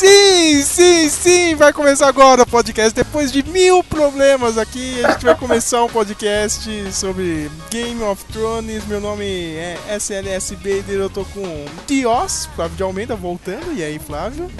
[0.00, 2.94] Sim, sim, sim, vai começar agora o podcast.
[2.94, 8.86] Depois de mil problemas aqui, a gente vai começar um podcast sobre Game of Thrones.
[8.86, 13.74] Meu nome é SLS Bader, eu tô com Dios, Flávio de Almeida, voltando.
[13.74, 14.50] E aí, Flávio?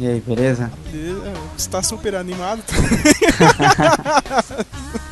[0.00, 0.68] E aí, beleza?
[1.56, 2.64] Está super animado.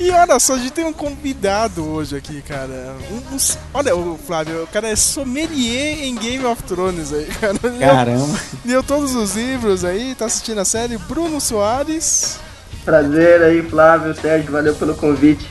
[0.00, 2.94] E olha só, a gente tem um convidado hoje aqui, cara.
[3.10, 3.38] Um, um,
[3.74, 7.58] olha, o Flávio, o cara é sommelier em Game of Thrones aí, cara.
[7.80, 8.40] Caramba.
[8.64, 10.96] Leu todos os livros aí, tá assistindo a série.
[10.98, 12.38] Bruno Soares.
[12.84, 15.50] Prazer aí, Flávio, Sérgio, valeu pelo convite.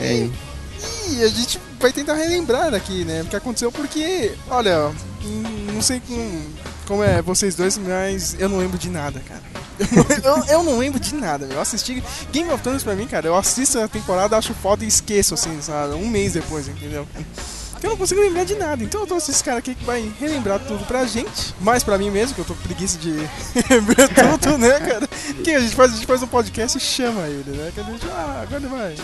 [0.00, 0.30] E,
[1.10, 3.22] e a gente vai tentar relembrar aqui, né?
[3.22, 4.90] O que aconteceu, porque, olha,
[5.72, 6.42] não sei como,
[6.90, 9.40] como é vocês dois, mas eu não lembro de nada, cara.
[10.24, 13.28] eu, eu, não lembro de nada, eu assisti Game of Thrones pra mim, cara.
[13.28, 15.94] Eu assisto a temporada, acho foda e esqueço, assim, sabe?
[15.94, 17.06] Um mês depois, entendeu?
[17.82, 20.60] Eu não consigo lembrar de nada, então eu trouxe esse cara aqui que vai relembrar
[20.60, 21.54] tudo pra gente.
[21.60, 23.10] Mais pra mim mesmo, que eu tô com preguiça de
[23.70, 25.08] lembrar tudo, né, cara?
[25.42, 27.70] Que a gente faz, a gente faz um podcast e chama ele, né?
[27.74, 28.94] Que a gente, ah, agora ele vai.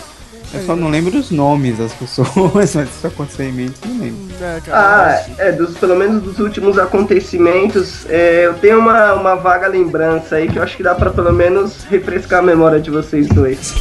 [0.53, 2.29] Eu só não lembro dos nomes das pessoas,
[2.75, 4.35] mas isso acontecer em mente, não lembro.
[4.39, 9.35] É, cara, ah, é, dos, pelo menos dos últimos acontecimentos, é, eu tenho uma, uma
[9.35, 12.89] vaga lembrança aí que eu acho que dá pra pelo menos refrescar a memória de
[12.89, 13.73] vocês dois.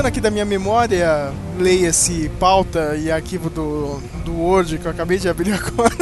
[0.00, 5.18] Puxando aqui da minha memória, leia-se pauta e arquivo do, do Word que eu acabei
[5.18, 5.94] de abrir agora.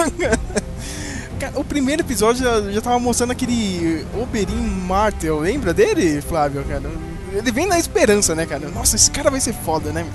[1.56, 4.54] o primeiro episódio já, já tava mostrando aquele Oberyn
[4.86, 6.88] Martel, lembra dele, Flávio, cara?
[7.32, 8.68] Ele vem na esperança, né, cara?
[8.68, 10.06] Nossa, esse cara vai ser foda, né?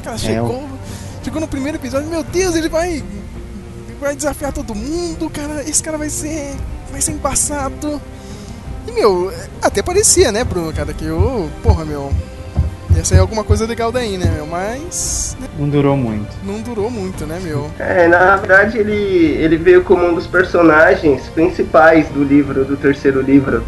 [0.00, 3.04] O cara chegou, é, chegou no primeiro episódio, meu Deus, ele vai
[4.00, 5.62] vai desafiar todo mundo, cara.
[5.68, 6.56] Esse cara vai ser
[6.90, 8.00] vai ser embaçado.
[8.86, 9.30] E meu,
[9.60, 12.10] até parecia, né, Bruno, cara, que o, porra, meu,
[12.98, 14.44] Ia sair alguma coisa legal daí, né, meu?
[14.44, 15.36] Mas.
[15.40, 15.46] Né?
[15.56, 16.26] Não durou muito.
[16.42, 17.70] Não durou muito, né, meu?
[17.78, 23.20] É, na verdade ele, ele veio como um dos personagens principais do livro, do terceiro
[23.22, 23.62] livro.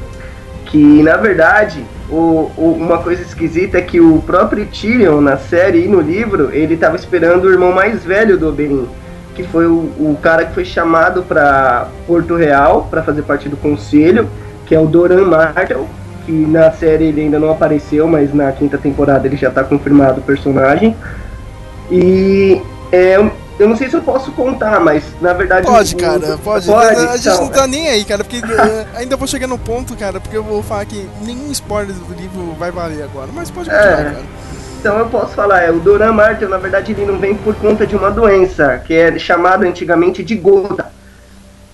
[0.67, 5.85] Que na verdade, o, o, uma coisa esquisita é que o próprio Tyrion na série
[5.85, 8.89] e no livro, ele estava esperando o irmão mais velho do Oberyn,
[9.37, 13.57] que foi o, o cara que foi chamado para Porto Real para fazer parte do
[13.57, 14.29] conselho,
[14.67, 15.89] que é o Doran Martell
[16.31, 20.21] que na série ele ainda não apareceu, mas na quinta temporada ele já está confirmado
[20.21, 20.97] o personagem.
[21.91, 23.17] E é,
[23.59, 25.67] eu não sei se eu posso contar, mas na verdade.
[25.67, 26.67] Pode, cara, pode.
[26.67, 29.59] pode a gente então, não tá nem aí, cara, porque uh, ainda vou chegar no
[29.59, 33.51] ponto, cara, porque eu vou falar que nenhum spoiler do livro vai valer agora, mas
[33.51, 34.05] pode continuar, é.
[34.05, 34.23] cara.
[34.79, 37.87] Então eu posso falar, é, o Doran Martel, na verdade, ele não vem por conta
[37.87, 40.91] de uma doença, que é chamada antigamente de gota.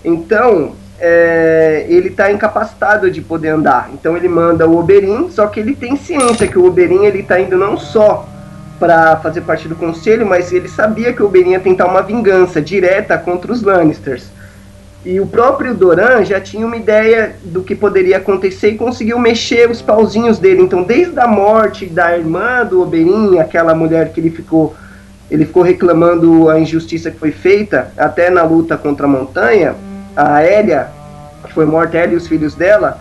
[0.03, 3.89] Então, é, ele está incapacitado de poder andar.
[3.93, 7.39] Então ele manda o Oberyn, só que ele tem ciência que o Oberyn ele está
[7.39, 8.27] indo não só
[8.79, 12.61] para fazer parte do conselho, mas ele sabia que o Oberyn ia tentar uma vingança
[12.61, 14.27] direta contra os Lannisters.
[15.05, 19.69] E o próprio Doran já tinha uma ideia do que poderia acontecer e conseguiu mexer
[19.69, 20.61] os pauzinhos dele.
[20.61, 24.75] Então, desde a morte da irmã do Oberyn, aquela mulher que ele ficou
[25.29, 29.75] ele ficou reclamando a injustiça que foi feita, até na luta contra a montanha,
[30.17, 30.89] a Elia,
[31.45, 32.99] que foi morta, ela e os filhos dela,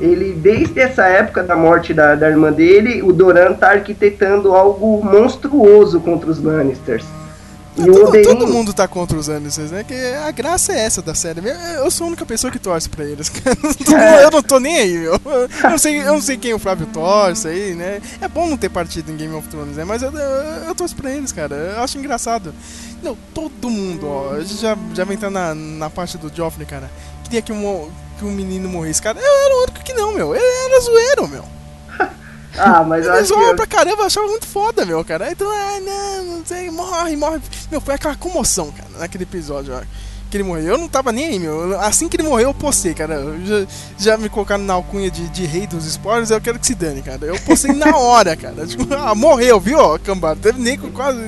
[0.00, 5.04] ele, desde essa época da morte da, da irmã dele, o Doran tá arquitetando algo
[5.04, 7.04] monstruoso contra os Lannisters.
[7.76, 9.84] Todo, todo mundo tá contra os Lannisters, né?
[9.84, 11.40] Que a graça é essa da série.
[11.76, 13.30] Eu sou a única pessoa que torce pra eles.
[13.90, 14.24] É.
[14.24, 15.20] Eu não tô nem aí, meu.
[15.24, 18.00] Eu não, sei, eu não sei quem o Flávio torce aí, né?
[18.20, 19.84] É bom não ter partido em Game of Thrones, né?
[19.84, 21.54] Mas eu, eu, eu torço pra eles, cara.
[21.54, 22.54] Eu acho engraçado.
[23.02, 24.34] Não, todo mundo, ó.
[24.34, 26.90] A gente já, já vai entrar na, na parte do Joffrey, cara.
[27.24, 29.18] Queria que um, que um menino morresse, cara.
[29.18, 30.34] Eu era o único que não, meu.
[30.34, 31.59] Ele era zoeiro, meu.
[32.58, 33.54] Ah, mas eu acho que...
[33.54, 35.30] pra caramba, eu achava muito foda, meu, cara.
[35.30, 37.40] Então, ah, não, não sei, morre, morre.
[37.70, 39.82] Meu, foi aquela comoção, cara, naquele episódio, ó.
[40.30, 40.64] Que ele morreu.
[40.74, 41.78] Eu não tava nem aí, meu.
[41.80, 43.14] Assim que ele morreu, eu postei, cara.
[43.14, 43.66] Eu já,
[43.98, 47.02] já me colocaram na alcunha de, de rei dos spoilers, eu quero que se dane,
[47.02, 47.18] cara.
[47.26, 48.66] Eu postei na hora, cara.
[48.66, 50.38] Tipo, ah, morreu, viu, ó, cambada.
[50.40, 51.18] Teve nem com quase.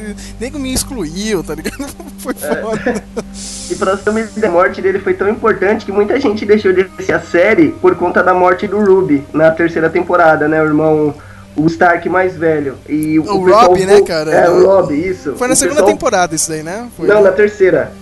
[0.40, 1.84] Nem com me excluiu, tá ligado?
[2.18, 3.02] Foi foda.
[3.70, 7.12] E pra ideia, a morte dele foi tão importante que muita gente deixou de assistir
[7.12, 10.62] a série por conta da morte do Ruby na terceira temporada, né?
[10.62, 11.14] O irmão.
[11.54, 12.78] O Stark mais velho.
[12.88, 14.30] E O pessoal Robb, né, vo- cara?
[14.30, 15.34] É, o Robb, isso.
[15.36, 16.88] Foi na O segunda pessoal- temporada isso daí, né?
[16.96, 17.06] Foi.
[17.06, 17.92] Não, na terceira.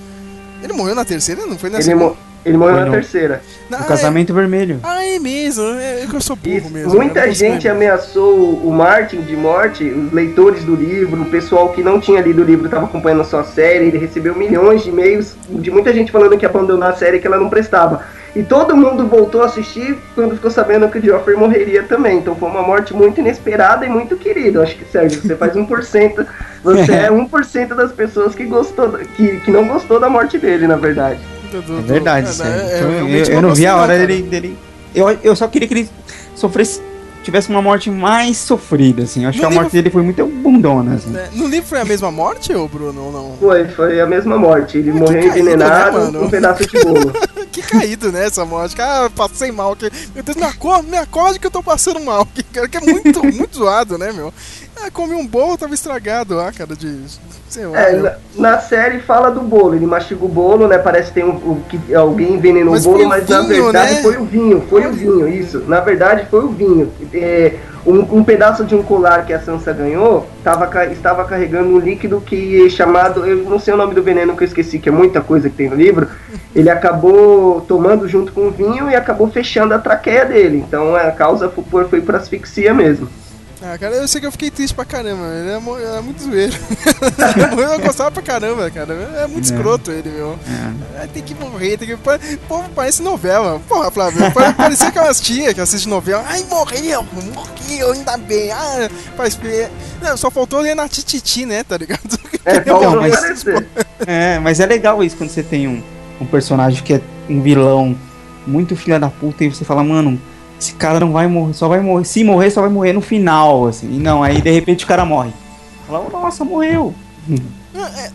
[0.63, 1.47] Ele morreu na terceira?
[1.47, 2.05] Não foi na Ele, segunda?
[2.07, 3.43] mo- ele morreu Foi na no- terceira.
[3.73, 4.77] Ah, O casamento vermelho.
[4.83, 4.87] É...
[4.87, 5.65] Ah, é mesmo.
[5.79, 6.71] É que eu sou burro Isso.
[6.71, 6.95] mesmo.
[6.95, 8.35] Muita não consigo gente ameaçou
[8.65, 12.45] o Martin de morte, os leitores do livro, o pessoal que não tinha lido o
[12.45, 16.37] livro estava acompanhando só a série, ele recebeu milhões de e-mails de muita gente falando
[16.39, 18.03] que ia abandonar a série que ela não prestava.
[18.35, 22.19] E todo mundo voltou a assistir quando ficou sabendo que o Joffrey morreria também.
[22.19, 24.63] Então foi uma morte muito inesperada e muito querida.
[24.63, 26.27] Acho que, Sérgio, você faz 1%,
[26.63, 30.77] você é 1% das pessoas que gostou, que, que não gostou da morte dele, na
[30.77, 31.19] verdade.
[31.53, 32.53] É verdade, é, sério.
[32.53, 34.59] é, Foi- eu, não vi a hora dele, dele.
[34.95, 35.89] Eu, eu só queria que ele
[36.37, 36.81] sofresse.
[37.23, 39.25] Tivesse uma morte mais sofrida, assim.
[39.25, 41.15] Eu acho No que a livro- morte dele foi muito bundona, assim.
[41.17, 43.37] É, No livro foi a mesma morte, ô Bruno, ou não?
[43.39, 44.79] Foi, foi a mesma morte.
[44.79, 46.19] Ele que morreu caído, envenenado né, mano?
[46.21, 47.13] com um pedaço de bolo.
[47.53, 48.75] que caído, né, essa morte.
[48.75, 49.77] Cara, passei mal.
[49.77, 49.91] Que...
[50.15, 52.25] Meu Deus, me acorde, me acorde que eu tô passando mal.
[52.27, 54.33] Que, cara, que é muito, muito zoado, né, meu?
[54.83, 56.99] Ah, comi um bolo, tava estragado lá, cara, de...
[57.49, 60.79] Sei lá, É, na, na série fala do bolo, ele mastiga o bolo, né?
[60.79, 63.95] Parece que tem um, um- que alguém envenenou Mas o bolo, mas na vinho, verdade
[63.95, 64.03] né?
[64.03, 65.59] foi o vinho, foi o vinho, isso.
[65.67, 66.93] Na verdade foi o vinho.
[67.13, 67.55] É,
[67.85, 72.21] um, um pedaço de um colar que a Sansa ganhou tava, estava carregando um líquido
[72.21, 74.93] que é chamado, eu não sei o nome do veneno que eu esqueci, que é
[74.93, 76.07] muita coisa que tem no livro.
[76.55, 80.65] Ele acabou tomando junto com o vinho e acabou fechando a traqueia dele.
[80.67, 83.09] Então a causa foi, foi por asfixia mesmo.
[83.63, 85.27] Ah, cara, eu sei que eu fiquei triste pra caramba.
[85.35, 86.53] Ele é, é muito zoeiro.
[87.75, 88.95] eu gostava pra caramba, cara.
[89.23, 89.55] É muito É.
[89.55, 90.39] escroto ele, meu.
[90.97, 91.05] É.
[91.05, 91.97] É, tem que morrer, tem que.
[92.49, 93.61] Pô, parece novela.
[93.69, 96.25] Porra, Flávio, pare- parecia aquelas tias que assistem novela.
[96.27, 97.05] Ai, morreu,
[97.35, 98.51] morreu, ainda bem.
[98.51, 99.39] Ah, faz.
[100.01, 102.19] Não, só faltou ler na Tititi, né, tá ligado?
[102.47, 103.67] É, Então, mas- aparecer.
[104.07, 105.83] É, mas é legal isso quando você tem um,
[106.19, 107.95] um personagem que é um vilão
[108.47, 110.19] muito filha da puta e você fala, mano,
[110.61, 112.05] esse cara não vai morrer, só vai morrer.
[112.05, 113.87] Se morrer, só vai morrer no final, assim.
[113.95, 115.33] E não, aí de repente o cara morre.
[115.87, 116.95] Fala, nossa, morreu.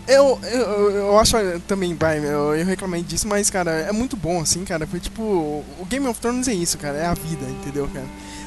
[0.06, 4.40] Eu, eu, eu acho também, vai, eu, eu reclamei disso, mas, cara, é muito bom,
[4.40, 4.86] assim, cara.
[4.86, 5.22] Foi tipo.
[5.22, 6.96] O Game of Thrones é isso, cara.
[6.98, 8.04] É a vida, entendeu, cara?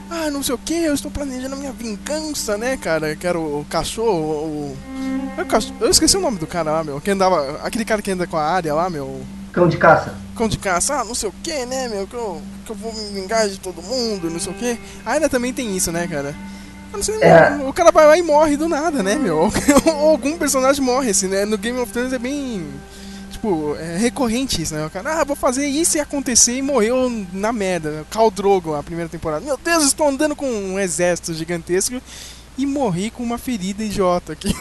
[0.10, 3.16] Ah, não sei o que, eu estou planejando a minha vingança, né, cara?
[3.16, 4.78] Que era o cachorro, o.
[5.38, 7.02] é cachorro- Eu esqueci o nome do cara lá, meu.
[7.02, 7.60] Que andava.
[7.64, 9.20] Aquele cara que anda com a área lá, meu.
[9.52, 10.14] Cão de caça.
[10.36, 12.08] Cão de caça, ah, não sei o que, né, meu?
[12.08, 14.80] Que eu, que eu vou me vingar de todo mundo, não sei o que.
[15.06, 16.36] Ainda também tem isso, né, cara?
[17.02, 17.60] Sei, É.
[17.68, 19.38] o cara vai lá e morre do nada, né, meu?
[19.38, 19.52] Ou
[20.10, 21.46] algum personagem morre, assim, né?
[21.46, 22.66] No Game of Thrones é bem.
[23.32, 24.86] Tipo, é recorrente isso, né?
[24.86, 28.06] O cara, ah, vou fazer isso e acontecer e morreu na merda.
[28.10, 29.46] Khal Drogo, a primeira temporada.
[29.46, 32.02] Meu Deus, estou andando com um exército gigantesco
[32.62, 34.54] e morri com uma ferida idiota aqui.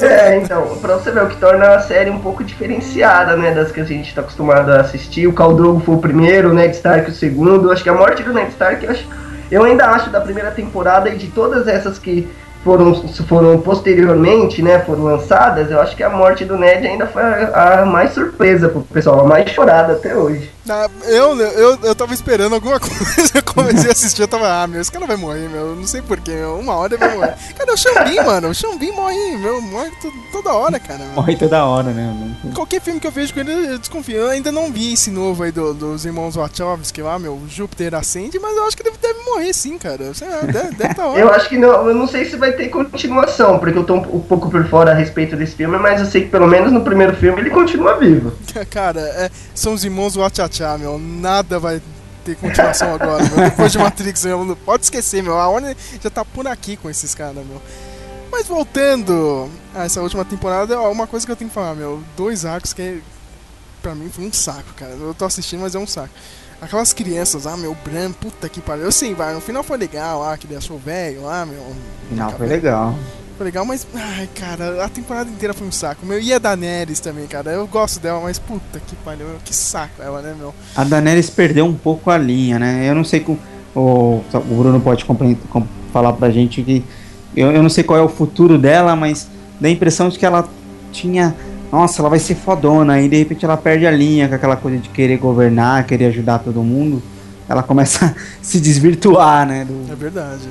[0.00, 3.70] É, então, pra você ver o que torna a série um pouco diferenciada, né, das
[3.70, 5.26] que a gente tá acostumado a assistir.
[5.26, 7.70] O Khal Drogo foi o primeiro, o Ned Stark o segundo.
[7.70, 9.06] Acho que a morte do Ned Stark, eu, acho-
[9.50, 12.26] eu ainda acho da primeira temporada e de todas essas que
[12.64, 12.94] foram,
[13.28, 17.82] foram posteriormente, né, foram lançadas, eu acho que a morte do Ned ainda foi a,
[17.82, 20.50] a mais surpresa pro pessoal, a mais chorada até hoje.
[20.70, 24.66] Ah, Eu, eu, eu tava esperando alguma coisa, eu comecei a assistir, eu tava, ah,
[24.66, 27.34] meu, esse cara vai morrer, meu, não sei porquê, meu, uma hora ele vai morrer.
[27.56, 31.04] Cara, o Xambin, mano, o Xambin morre, meu, morre to- toda hora, cara.
[31.14, 32.34] Morre toda hora, né?
[32.54, 34.16] Qualquer filme que eu vejo com ele, eu desconfio.
[34.16, 38.38] Eu ainda não vi esse novo aí do- dos irmãos Wachowski lá, meu, Júpiter acende,
[38.38, 40.12] mas eu acho que ele deve morrer sim, cara.
[40.14, 41.36] Sei lá, deve, deve tá Eu hora.
[41.36, 44.20] acho que não, eu não sei se vai ter continuação, porque eu tô um, um
[44.20, 47.16] pouco por fora a respeito desse filme, mas eu sei que pelo menos no primeiro
[47.16, 48.32] filme ele continua vivo.
[48.70, 50.14] Cara, é, são os irmãos
[50.58, 51.80] Wachachá, meu, nada vai
[52.24, 53.44] ter continuação agora, meu.
[53.44, 57.14] Depois de Matrix, meu, pode esquecer, meu, a Warner já tá por aqui com esses
[57.14, 57.62] caras, meu.
[58.30, 62.02] Mas voltando a essa última temporada, ó, uma coisa que eu tenho que falar, meu,
[62.16, 63.02] dois arcos que
[63.80, 64.92] pra mim foi um saco, cara.
[64.92, 66.12] Eu tô assistindo, mas é um saco.
[66.60, 68.84] Aquelas crianças, ah, meu, Bran, puta que pariu.
[68.84, 71.74] Eu sei, vai, no final foi legal, ah, que achou velho lá, meu.
[72.10, 72.98] Não, foi legal.
[73.38, 76.04] Foi legal, mas, ai, cara, a temporada inteira foi um saco.
[76.04, 77.52] Meu, e a Daenerys também, cara.
[77.52, 80.52] Eu gosto dela, mas puta que pariu, que saco ela, né, meu?
[80.74, 82.84] A Daenerys perdeu um pouco a linha, né?
[82.90, 83.36] Eu não sei com
[83.76, 85.06] o, Bruno pode
[85.92, 86.84] falar pra gente que
[87.36, 89.28] eu, eu não sei qual é o futuro dela, mas
[89.60, 90.48] dá a impressão de que ela
[90.90, 91.32] tinha,
[91.70, 94.78] nossa, ela vai ser fodona e de repente ela perde a linha com aquela coisa
[94.78, 97.00] de querer governar, querer ajudar todo mundo.
[97.48, 99.64] Ela começa a se desvirtuar, né?
[99.64, 100.48] do- É verdade.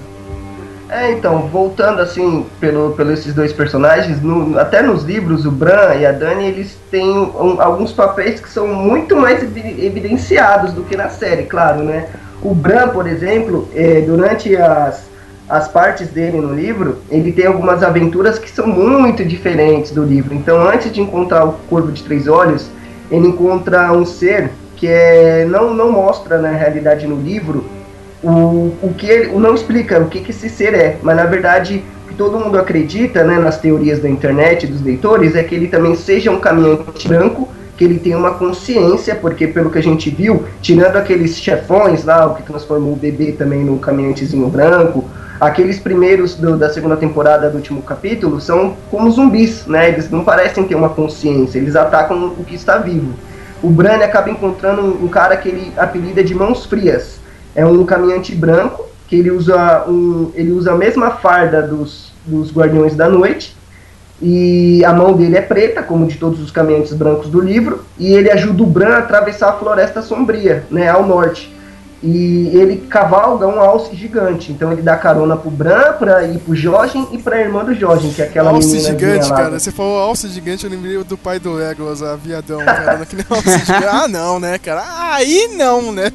[0.89, 5.95] É, então, voltando assim, pelo, pelo esses dois personagens, no, até nos livros, o Bran
[5.95, 10.95] e a Dani, eles têm um, alguns papéis que são muito mais evidenciados do que
[10.95, 12.07] na série, claro, né?
[12.41, 15.09] O Bran, por exemplo, é, durante as,
[15.49, 20.33] as partes dele no livro, ele tem algumas aventuras que são muito diferentes do livro.
[20.33, 22.69] Então, antes de encontrar o Corvo de Três Olhos,
[23.11, 27.65] ele encontra um ser que é, não, não mostra na realidade no livro
[28.23, 31.83] o, o que ele não explica o que, que esse ser é, mas na verdade
[32.05, 35.67] o que todo mundo acredita né, nas teorias da internet dos leitores é que ele
[35.67, 37.47] também seja um caminhante branco
[37.77, 42.25] que ele tem uma consciência, porque pelo que a gente viu, tirando aqueles chefões lá,
[42.25, 45.05] o que transformou o bebê também no caminhantezinho branco,
[45.39, 49.89] aqueles primeiros do, da segunda temporada do último capítulo são como zumbis, né?
[49.89, 53.13] Eles não parecem ter uma consciência, eles atacam o que está vivo.
[53.61, 57.19] O Bran acaba encontrando um, um cara que ele apelida de Mãos Frias.
[57.57, 62.51] É um caminhante branco, que ele usa, um, ele usa a mesma farda dos, dos
[62.53, 63.57] Guardiões da Noite,
[64.21, 68.13] e a mão dele é preta, como de todos os caminhantes brancos do livro, e
[68.13, 71.57] ele ajuda o Bran a atravessar a Floresta Sombria, né, ao norte.
[72.03, 76.55] E ele cavalga um alce gigante, então ele dá carona pro Bran, pra ir pro
[76.55, 79.35] Jorgen e pra irmã do Jorgen, que é aquela Alce gigante, lá.
[79.35, 79.59] cara.
[79.59, 83.85] Você falou alce gigante, eu lembrei do pai do Legolas, a viadão, cara, alce gigante.
[83.89, 84.83] Ah, não, né, cara?
[85.11, 86.11] Aí não, né?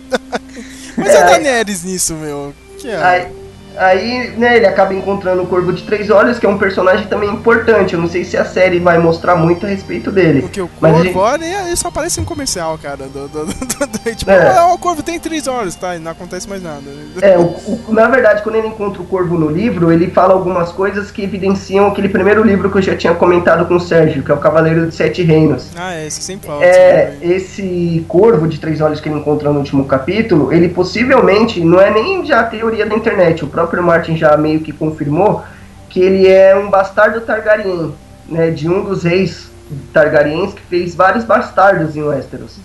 [0.96, 2.54] Mas é, a Daenerys nisso, meu.
[2.78, 3.02] Que é?
[3.02, 3.41] Aí,
[3.76, 7.30] Aí, né, ele acaba encontrando o Corvo de Três Olhos, que é um personagem também
[7.30, 7.94] importante.
[7.94, 10.42] Eu não sei se a série vai mostrar muito a respeito dele.
[10.42, 11.16] Porque o Corvo, gente...
[11.16, 13.06] olha, ele só aparece em comercial, cara.
[13.06, 14.56] Do, do, do, tipo, é.
[14.56, 15.96] Ah, o Corvo tem três olhos, tá?
[15.96, 16.82] E não acontece mais nada.
[17.20, 20.70] É, o, o, na verdade, quando ele encontra o Corvo no livro, ele fala algumas
[20.72, 24.30] coisas que evidenciam aquele primeiro livro que eu já tinha comentado com o Sérgio, que
[24.30, 25.68] é o Cavaleiro de Sete Reinos.
[25.76, 26.64] Ah, é, esse sempre fala.
[26.64, 31.80] É, esse Corvo de Três Olhos que ele encontra no último capítulo, ele possivelmente, não
[31.80, 35.44] é nem já a teoria da internet, o próprio próprio Martin já meio que confirmou
[35.88, 37.94] que ele é um bastardo Targaryen,
[38.28, 39.50] né, de um dos reis
[39.92, 42.58] Targaryens que fez vários bastardos em Westeros.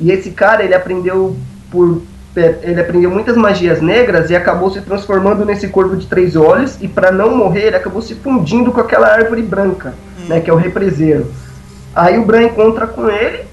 [0.00, 1.36] E esse cara, ele aprendeu
[1.70, 2.02] por
[2.36, 6.76] é, ele aprendeu muitas magias negras e acabou se transformando nesse corvo de três olhos
[6.80, 10.28] e para não morrer, ele acabou se fundindo com aquela árvore branca, hum.
[10.28, 11.30] né, que é o represeiro.
[11.94, 13.44] Aí o Bran encontra com ele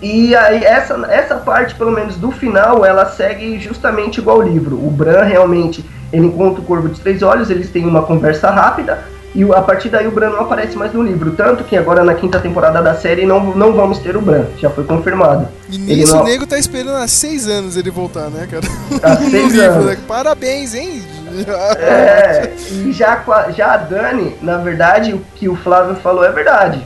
[0.00, 4.76] e aí essa, essa parte, pelo menos do final, ela segue justamente igual ao livro.
[4.76, 9.04] O Bran realmente ele encontra o Corvo de Três Olhos, eles têm uma conversa rápida,
[9.34, 11.30] e a partir daí o Bran não aparece mais no livro.
[11.32, 14.68] Tanto que agora na quinta temporada da série não, não vamos ter o Bran, já
[14.68, 15.46] foi confirmado.
[15.70, 16.22] E nisso não...
[16.22, 18.64] o nego tá esperando há seis anos ele voltar, né, cara?
[19.02, 19.86] Há seis livro, anos.
[19.86, 19.98] Né?
[20.08, 21.02] Parabéns, hein?
[21.78, 23.22] É, e já,
[23.56, 26.84] já a Dani, na verdade, o que o Flávio falou é verdade.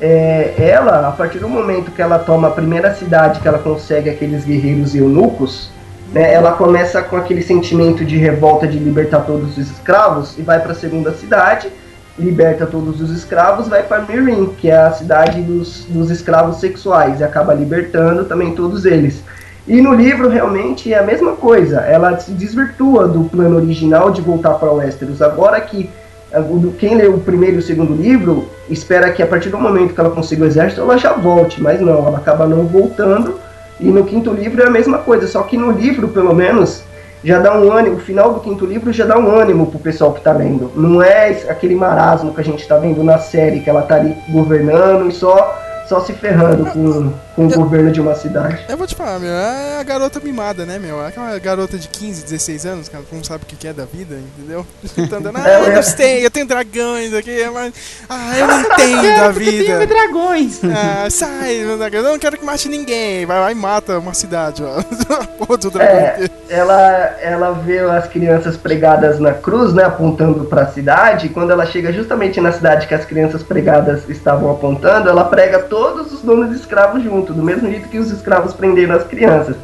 [0.00, 4.08] É, ela, a partir do momento que ela toma a primeira cidade que ela consegue
[4.08, 5.70] aqueles guerreiros eunucos,
[6.12, 10.60] né, ela começa com aquele sentimento de revolta de libertar todos os escravos e vai
[10.60, 11.72] para a segunda cidade,
[12.18, 17.20] liberta todos os escravos, vai para Mirin, que é a cidade dos, dos escravos sexuais,
[17.20, 19.22] e acaba libertando também todos eles.
[19.66, 24.20] E no livro realmente é a mesma coisa, ela se desvirtua do plano original de
[24.20, 25.22] voltar para Westeros.
[25.22, 25.88] Agora que
[26.32, 26.42] eh,
[26.78, 30.00] quem lê o primeiro e o segundo livro espera que a partir do momento que
[30.00, 33.38] ela consiga o exército ela já volte, mas não, ela acaba não voltando
[33.82, 36.84] e no quinto livro é a mesma coisa, só que no livro, pelo menos,
[37.24, 40.12] já dá um ânimo, o final do quinto livro já dá um ânimo pro pessoal
[40.12, 40.70] que tá lendo.
[40.76, 44.16] Não é aquele marasmo que a gente tá vendo na série, que ela tá ali
[44.30, 45.58] governando e só
[45.88, 48.64] só se ferrando com, com o governo de uma cidade.
[48.68, 51.02] Eu vou te falar, meu, é a garota mimada, né, meu?
[51.02, 53.84] É aquela garota de 15, 16 anos, cara, que não sabe o que é da
[53.84, 54.66] vida, entendeu?
[55.12, 57.74] Tá andando, ah, eu, eu tenho, eu tenho dragões aqui, mas.
[58.08, 59.72] Ah, eu não entendo da vida.
[59.72, 60.60] Eu tenho dragões.
[60.74, 63.26] Ah, sai, eu não quero que mate ninguém.
[63.26, 64.82] Vai lá e mata uma cidade, ó.
[65.48, 65.96] Outro dragão.
[65.96, 66.80] É, ela,
[67.20, 71.66] ela vê as crianças pregadas na cruz, né, apontando para a cidade, e quando ela
[71.66, 76.50] chega justamente na cidade que as crianças pregadas estavam apontando, ela prega todos os donos
[76.50, 79.56] de escravos junto, do mesmo jeito que os escravos prenderam as crianças.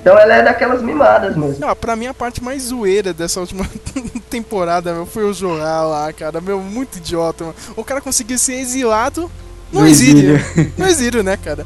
[0.00, 1.58] Então ela é daquelas mimadas mesmo.
[1.60, 3.66] Não, pra mim a parte mais zoeira dessa última
[4.30, 6.40] temporada meu, foi o Joral lá, cara.
[6.40, 7.44] Meu, muito idiota.
[7.44, 7.56] Mano.
[7.76, 9.30] O cara conseguiu ser exilado
[9.70, 10.40] no exílio.
[10.78, 11.62] No exílio, né, cara?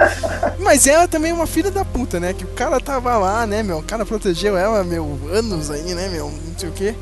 [0.58, 2.32] Mas ela também é uma filha da puta, né?
[2.32, 3.78] Que o cara tava lá, né, meu?
[3.78, 6.28] O cara protegeu ela, meu, anos aí, né, meu?
[6.28, 6.94] Não sei o quê.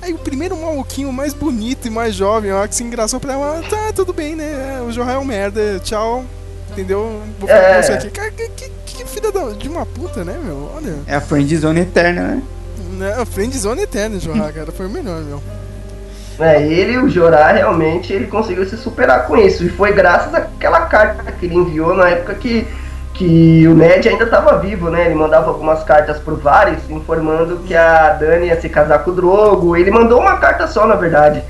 [0.00, 3.62] Aí o primeiro maluquinho mais bonito e mais jovem lá que se engraçou pra ela,
[3.68, 4.80] tá, tudo bem, né?
[4.80, 6.24] O Jorra é um merda, tchau.
[6.72, 7.20] Entendeu?
[7.38, 7.74] Vou ficar é.
[7.74, 8.10] com isso aqui.
[8.10, 10.70] Cara, que, que, que filha de uma puta, né, meu?
[10.76, 10.94] Olha.
[11.06, 12.42] É a friendzone eterna, né?
[13.16, 14.70] É a friendzone eterna, Jorra, cara.
[14.72, 15.42] Foi o melhor, meu.
[16.38, 19.64] É, ele, o Jorah, realmente, ele conseguiu se superar com isso.
[19.64, 22.66] E foi graças àquela carta que ele enviou na época que
[23.20, 25.04] que o Ned ainda estava vivo, né?
[25.04, 29.14] Ele mandava algumas cartas pro Varys informando que a Dani ia se casar com o
[29.14, 29.76] Drogo.
[29.76, 31.42] Ele mandou uma carta só, na verdade,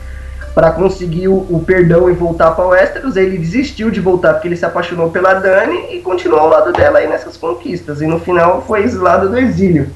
[0.61, 3.17] para conseguir o, o, perdão e voltar para Westeros.
[3.17, 6.99] Ele desistiu de voltar porque ele se apaixonou pela Dani e continuou ao lado dela
[6.99, 8.03] aí nessas conquistas.
[8.03, 9.89] E no final foi exilado do exílio.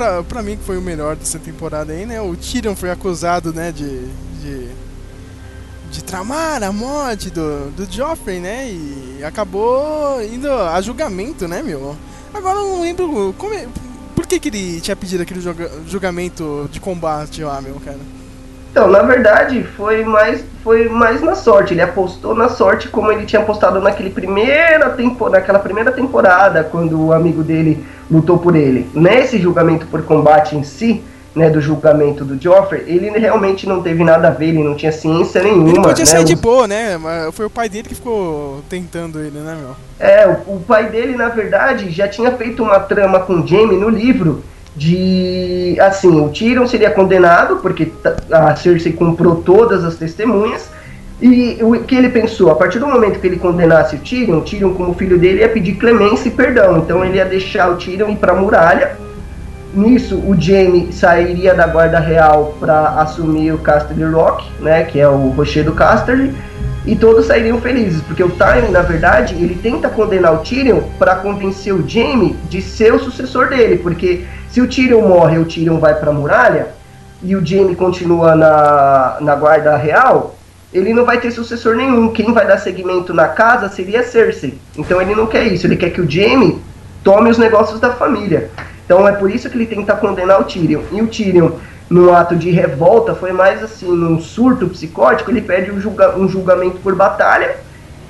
[0.00, 2.22] Pra, pra mim, que foi o melhor dessa temporada aí, né?
[2.22, 4.06] O Tyrion foi acusado, né, de.
[4.40, 4.68] de,
[5.90, 8.70] de tramar a morte do, do Joffrey, né?
[8.70, 11.94] E acabou indo a julgamento, né, meu?
[12.32, 13.34] Agora eu não lembro.
[13.36, 13.68] Como é,
[14.14, 15.40] por que, que ele tinha pedido aquele
[15.86, 17.98] julgamento de combate lá, meu cara?
[18.70, 21.74] Então, na verdade, foi mais, foi mais na sorte.
[21.74, 27.06] Ele apostou na sorte como ele tinha apostado naquele primeira tempo, naquela primeira temporada, quando
[27.06, 28.88] o amigo dele lutou por ele.
[28.94, 31.02] Nesse julgamento por combate em si,
[31.34, 34.92] né, do julgamento do Joffrey, ele realmente não teve nada a ver, ele não tinha
[34.92, 35.68] ciência nenhuma.
[35.68, 36.96] Ele podia né, sair de boa, né?
[36.96, 39.76] Mas foi o pai dele que ficou tentando ele, né, meu?
[39.98, 43.88] É, o, o pai dele, na verdade, já tinha feito uma trama com Jaime no
[43.88, 44.44] livro
[44.76, 47.90] de assim, o Tyrion seria condenado porque
[48.30, 50.70] a Cersei comprou todas as testemunhas
[51.20, 54.40] e o que ele pensou, a partir do momento que ele condenasse o Tyrion, o
[54.40, 58.08] Tyrion como filho dele ia pedir clemência e perdão, então ele ia deixar o Tyrion
[58.08, 58.96] ir para a muralha.
[59.74, 65.06] Nisso, o Jaime sairia da guarda real para assumir o Casterly Rock, né, que é
[65.06, 66.34] o rochedo Casterly,
[66.86, 71.16] e todos sairiam felizes, porque o Time, na verdade, ele tenta condenar o Tyrion para
[71.16, 75.78] convencer o Jaime de ser o sucessor dele, porque se o Tyrion morre, o Tyrion
[75.78, 76.68] vai para a muralha
[77.22, 80.34] e o Jaime continua na, na guarda real,
[80.72, 82.12] ele não vai ter sucessor nenhum.
[82.12, 84.58] Quem vai dar seguimento na casa seria Cersei.
[84.76, 86.60] Então ele não quer isso, ele quer que o Jaime
[87.04, 88.50] tome os negócios da família.
[88.84, 90.82] Então é por isso que ele tenta condenar o Tyrion.
[90.90, 91.52] E o Tyrion,
[91.88, 96.28] no ato de revolta, foi mais assim, num surto psicótico, ele pede um, julga um
[96.28, 97.56] julgamento por batalha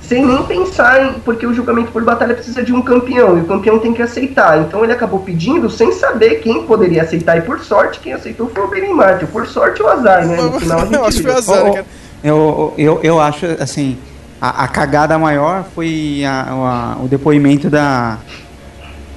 [0.03, 1.13] sem nem pensar em.
[1.21, 4.61] Porque o julgamento por batalha precisa de um campeão, e o campeão tem que aceitar.
[4.61, 8.65] Então ele acabou pedindo sem saber quem poderia aceitar, e por sorte quem aceitou foi
[8.65, 9.27] o Benny Martin.
[9.27, 10.37] Por sorte o azar, né?
[10.37, 11.87] No final, eu acho que foi azar, cara.
[12.23, 13.97] Eu, eu, eu acho, assim,
[14.41, 18.19] a, a cagada maior foi a, a, o depoimento da.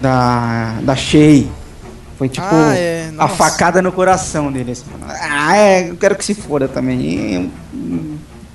[0.01, 0.75] da.
[0.81, 1.45] da Shea.
[2.17, 3.11] Foi tipo ah, é.
[3.17, 4.71] a facada no coração dele.
[4.71, 4.85] Assim.
[5.01, 7.51] Ah, é, eu quero que se foda também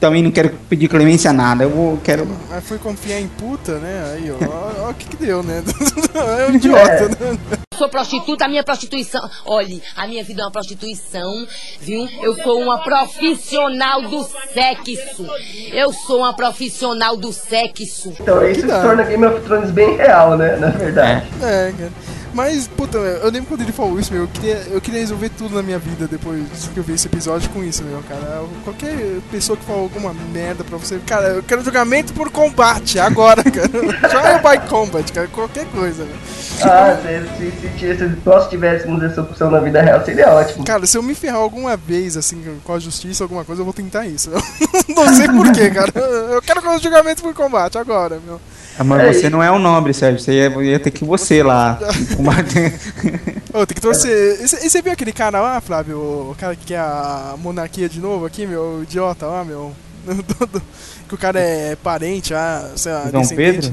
[0.01, 1.65] também não quero pedir clemência a nada.
[1.65, 2.27] Eu vou, quero.
[2.49, 4.15] Mas foi confiar em puta, né?
[4.15, 5.63] Aí, ó, o que, que deu, né?
[6.41, 7.09] é um idiota, é.
[7.09, 7.39] né?
[7.77, 9.21] Sou prostituta, a minha prostituição.
[9.47, 11.47] Olhe, a minha vida é uma prostituição,
[11.81, 12.09] viu?
[12.21, 15.27] Eu sou uma profissional do sexo.
[15.73, 18.13] Eu sou uma profissional do sexo.
[18.21, 20.57] Então, isso se torna Game of Thrones bem real, né?
[20.57, 21.29] Na verdade.
[21.41, 21.93] É, é cara.
[22.35, 25.55] Mas, puta, eu lembro quando ele falou isso, meu, eu queria, eu queria resolver tudo
[25.55, 28.43] na minha vida depois que eu vi esse episódio com isso, meu, cara.
[28.65, 28.97] Qualquer
[29.31, 33.69] pessoa que falou alguma merda pra você, cara, eu quero julgamento por combate, agora, cara.
[33.69, 36.15] Joga by combat, cara, qualquer coisa, meu.
[36.63, 36.97] Ah,
[37.39, 40.65] se, se, se, se nós tivéssemos essa opção na vida real, seria ótimo.
[40.65, 43.75] Cara, se eu me ferrar alguma vez, assim, com a justiça, alguma coisa, eu vou
[43.75, 44.31] tentar isso.
[44.89, 45.93] Não sei porquê, cara.
[46.33, 48.41] Eu quero julgamento por combate, agora, meu.
[48.85, 50.21] Mas é, você não é um nobre, Sérgio.
[50.21, 51.79] Você ia, ia ter que você lá
[53.53, 54.41] oh, tem que torcer.
[54.43, 55.99] E você viu aquele cara lá, Flávio?
[55.99, 58.79] O cara que quer a monarquia de novo aqui, meu?
[58.79, 59.73] O idiota lá, meu.
[61.09, 63.73] que o cara é parente, ah, sei lá, Dom Pedro?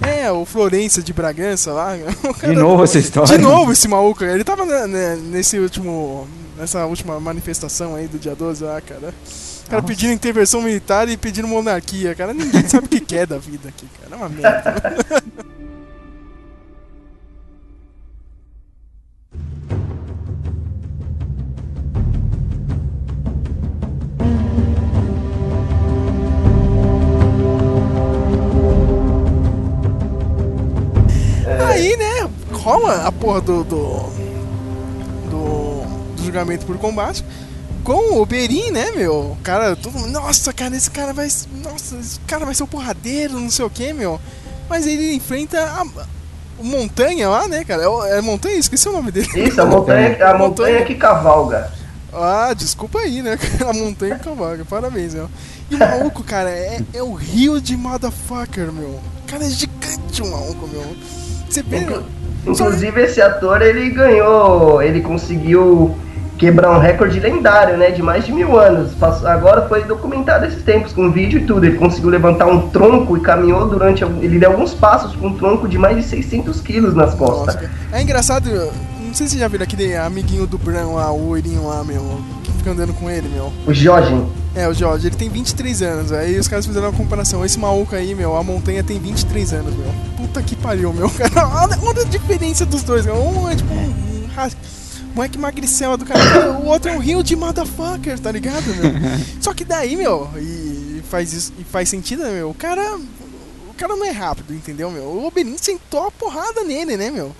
[0.00, 1.96] É, o Florença de Bragança lá.
[2.38, 3.36] Cara, de novo essa história.
[3.36, 4.24] De novo esse maluco.
[4.24, 6.28] Ele tava né, nesse último.
[6.58, 9.12] Nessa última manifestação aí do dia 12 lá, cara.
[9.66, 12.32] O cara pedindo intervenção militar e pedindo monarquia, cara.
[12.32, 14.14] Ninguém sabe o que quer da vida aqui, cara.
[14.14, 14.74] É uma merda.
[31.68, 33.98] Aí, né, rola a porra do, do,
[35.28, 35.82] do,
[36.16, 37.24] do julgamento por combate
[37.86, 39.12] com o Berin, né, meu?
[39.12, 41.28] O cara, todo mundo, nossa, cara, esse cara vai.
[41.62, 44.20] Nossa, esse cara vai ser o um porradeiro, não sei o que, meu.
[44.68, 45.86] Mas ele enfrenta a,
[46.58, 47.84] o Montanha lá, né, cara?
[47.84, 48.56] É, é Montanha?
[48.56, 49.28] Esqueci o nome dele.
[49.36, 51.70] Isso, a montanha, a montanha que cavalga.
[52.12, 53.38] Ah, desculpa aí, né?
[53.68, 55.28] A montanha que cavalga, parabéns, meu.
[55.70, 58.88] E o maluco, cara, é, é o rio de motherfucker, meu.
[58.88, 60.96] O cara é gigante, o maluco, meu.
[61.48, 61.86] Você vê.
[62.46, 64.82] Inclusive, esse ator, ele ganhou.
[64.82, 65.94] Ele conseguiu
[66.38, 68.92] quebrar um recorde lendário, né, de mais de mil anos.
[69.24, 71.64] Agora foi documentado esses tempos, com vídeo e tudo.
[71.64, 74.04] Ele conseguiu levantar um tronco e caminhou durante.
[74.04, 77.54] Ele deu alguns passos com um tronco de mais de 600 quilos nas costas.
[77.54, 77.70] Nossa.
[77.92, 81.66] É engraçado, não sei se você já viram aquele amiguinho do Bran lá, o oirinho
[81.66, 83.52] lá, meu, que fica andando com ele, meu.
[83.66, 84.14] O Jorge.
[84.54, 87.44] É, o Jorge, ele tem 23 anos, aí os caras fizeram uma comparação.
[87.44, 89.92] Esse maluco aí, meu, a montanha tem 23 anos, meu.
[90.16, 91.46] Puta que pariu, meu, cara.
[91.46, 93.16] Olha, a diferença dos dois, meu.
[93.16, 94.28] Um é tipo um, um
[95.16, 98.92] moleque magricela do cara, o outro é um rio de motherfucker, tá ligado, meu?
[99.40, 102.50] Só que daí, meu, e faz isso, e faz sentido, né, meu?
[102.50, 102.96] O cara.
[103.70, 105.02] O cara não é rápido, entendeu, meu?
[105.04, 107.30] O Oberyn sentou a porrada nele, né, meu?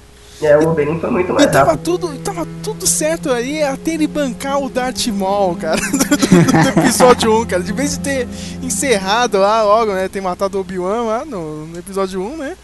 [0.43, 1.85] É, o Oberyn foi muito E mais tava rápido.
[1.99, 6.81] tudo, tava tudo certo ali até ele bancar o Darth Maul, cara, do, do- do
[6.81, 7.62] episódio 1, cara.
[7.62, 8.29] De vez de ter
[8.62, 12.57] encerrado lá logo, né, ter matado o Obi-Wan lá no, no episódio 1, né.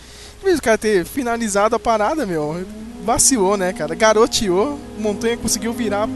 [0.42, 2.64] De vez o cara ter finalizado a parada, meu,
[3.06, 3.94] vacilou, né, cara.
[3.94, 6.08] Garoteou, Montanha conseguiu virar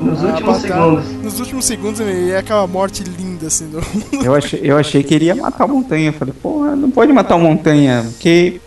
[0.00, 0.74] Nos a últimos batalha.
[1.02, 1.22] segundos.
[1.22, 3.80] Nos últimos segundos, e é aquela morte linda, assim, do...
[4.20, 6.08] Eu achei, eu achei que ele ia matar o Montanha.
[6.08, 8.60] Eu falei, porra, não pode matar o Montanha, porque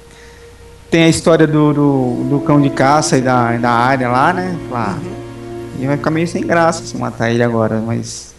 [0.89, 4.57] tem a história do, do, do cão de caça e da, da área lá, né?
[4.71, 4.97] Lá.
[5.77, 8.33] E vai ficar meio sem graça se matar ele agora, mas.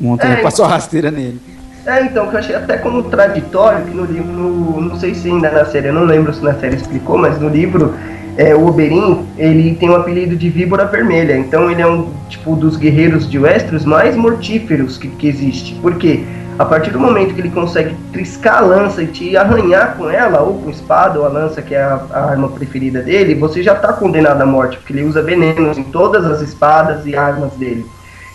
[0.00, 1.40] O Montanha É, passou a rasteira nele.
[1.86, 5.66] É, então, que eu achei até contraditório que no livro, não sei se ainda na
[5.66, 7.94] série, eu não lembro se na série explicou, mas no livro
[8.38, 12.56] é, o Oberyn, ele tem o apelido de Víbora Vermelha, então ele é um, tipo,
[12.56, 15.74] dos guerreiros de Westeros mais mortíferos que, que existe.
[15.74, 16.24] Por quê?
[16.58, 20.40] A partir do momento que ele consegue triscar a lança e te arranhar com ela,
[20.40, 23.74] ou com espada, ou a lança, que é a, a arma preferida dele, você já
[23.74, 27.84] está condenado à morte, porque ele usa venenos em todas as espadas e armas dele.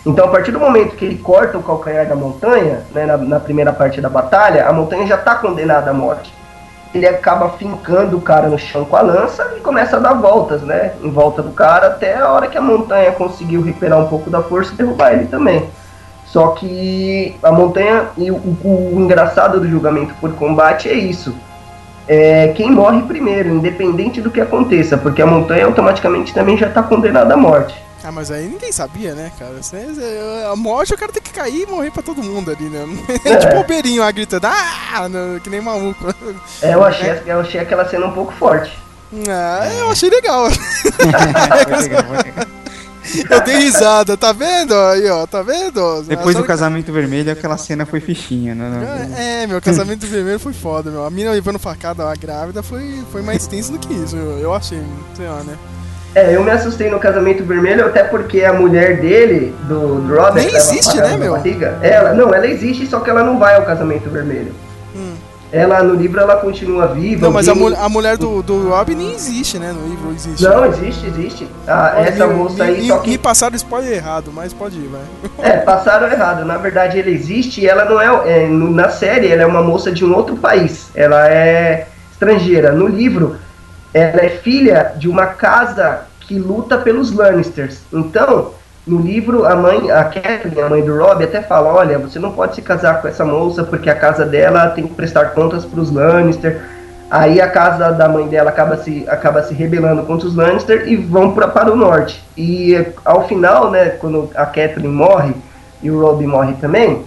[0.06, 3.40] Então, a partir do momento que ele corta o calcanhar da montanha, né, na, na
[3.40, 6.32] primeira parte da batalha, a montanha já está condenada à morte.
[6.94, 10.62] Ele acaba fincando o cara no chão com a lança e começa a dar voltas,
[10.62, 14.30] né, em volta do cara, até a hora que a montanha conseguiu recuperar um pouco
[14.30, 15.68] da força e derrubar ele também.
[16.24, 21.34] Só que a montanha, e o, o- o engraçado do julgamento por combate é isso.
[22.08, 26.82] É quem morre primeiro, independente do que aconteça, porque a montanha automaticamente também já está
[26.82, 27.80] condenada à morte.
[28.02, 29.54] Ah, mas aí ninguém sabia, né, cara?
[29.72, 32.84] É- A morte, o cara tem que cair e morrer pra todo mundo ali, né?
[33.24, 35.08] É tipo o Beirinho lá gritando, ah,
[35.42, 36.06] que nem maluco.
[36.62, 38.72] É, eu achei, eu achei aquela cena um pouco forte.
[39.28, 40.46] Ah, eu achei legal.
[43.28, 44.72] Eu dei risada, tá vendo?
[44.74, 46.02] Aí, ó, tá vendo?
[46.02, 49.42] Depois do casamento vermelho, aquela cena foi fichinha, né?
[49.42, 51.04] É, meu casamento vermelho foi foda, meu.
[51.04, 54.54] A mina levando facada lá grávida foi, foi mais tenso do que isso, eu, eu
[54.54, 54.80] achei,
[55.16, 55.56] sei lá, né?
[56.14, 60.44] É, eu me assustei no casamento vermelho, até porque a mulher dele, do, do Robert,
[60.44, 61.32] Nem existe, né, meu?
[61.34, 64.52] barriga, ela, não, ela existe, só que ela não vai ao casamento vermelho.
[64.96, 65.12] Hum.
[65.52, 67.26] Ela, no livro, ela continua viva.
[67.26, 69.72] Não, mas a, mul- a mulher do, do Rob nem existe, né?
[69.72, 70.42] No livro existe.
[70.42, 71.48] Não, existe, existe.
[71.66, 73.10] Ah, Olha, essa me- moça me, aí, só me, que...
[73.10, 75.00] me passaram spoiler errado, mas pode ir, vai.
[75.48, 76.44] É, passaram errado.
[76.44, 79.90] Na verdade, ela existe e ela não é, é, Na série, ela é uma moça
[79.92, 80.88] de um outro país.
[80.94, 82.70] Ela é estrangeira.
[82.72, 83.36] No livro,
[83.92, 87.80] ela é filha de uma casa que luta pelos Lannisters.
[87.92, 88.52] Então,
[88.86, 92.32] no livro, a mãe, a Kathleen, a mãe do Rob, até fala: olha, você não
[92.32, 95.80] pode se casar com essa moça porque a casa dela tem que prestar contas para
[95.80, 96.60] os Lannister.
[97.10, 100.94] Aí a casa da mãe dela acaba se, acaba se rebelando contra os Lannister e
[100.96, 102.24] vão pra, para o norte.
[102.36, 105.34] E ao final, né, quando a Kathleen morre
[105.82, 107.04] e o Robb morre também,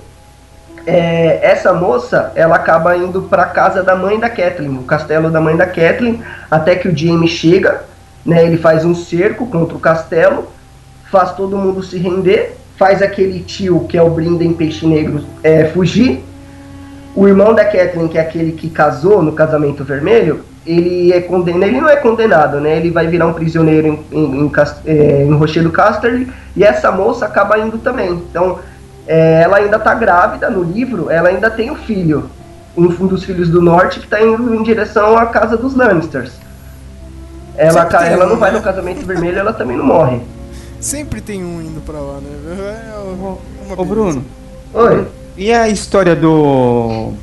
[0.86, 5.40] é, essa moça ela acaba indo para casa da mãe da Kathleen, o castelo da
[5.40, 7.84] mãe da Kathleen, até que o Jaime chega,
[8.26, 10.48] né, ele faz um cerco contra o castelo,
[11.12, 15.66] faz todo mundo se render, faz aquele tio que é o Brinden Peixe Negro é,
[15.66, 16.24] fugir.
[17.16, 21.70] O irmão da Kathleen, que é aquele que casou no casamento vermelho, ele é condenado,
[21.70, 22.78] ele não é condenado, né?
[22.78, 24.52] Ele vai virar um prisioneiro em, em, em,
[24.86, 28.10] é, em Rochedo Casterly e essa moça acaba indo também.
[28.12, 28.60] Então,
[29.08, 32.30] é, ela ainda tá grávida no livro, ela ainda tem o filho,
[32.76, 36.32] um, um dos filhos do norte que tá indo em direção à casa dos Lannisters.
[37.56, 38.58] Ela, Sempre tem ela um, não vai né?
[38.58, 40.20] no casamento vermelho, ela também não morre.
[40.80, 42.92] Sempre tem um indo pra lá, né?
[42.94, 43.38] É uma
[43.78, 44.24] Ô Bruno,
[44.74, 45.08] Oi.
[45.38, 47.14] e a história do.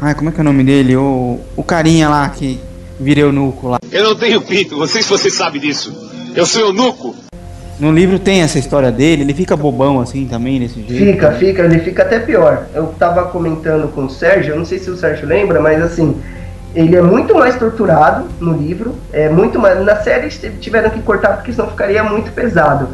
[0.00, 0.96] Ai, como é que é o nome dele?
[0.96, 2.60] O, o carinha lá que
[2.98, 3.78] vira eunuco lá.
[3.90, 6.10] Eu não tenho pinto, não sei se você sabe disso.
[6.34, 7.14] Eu sou eunuco.
[7.80, 10.92] No livro tem essa história dele, ele fica bobão assim também, desse jeito.
[10.92, 12.66] Fica, fica, ele fica até pior.
[12.74, 16.16] Eu tava comentando com o Sérgio, eu não sei se o Sérgio lembra, mas assim,
[16.74, 19.84] ele é muito mais torturado no livro, é muito mais.
[19.84, 22.88] Na série tiveram que cortar porque senão ficaria muito pesado.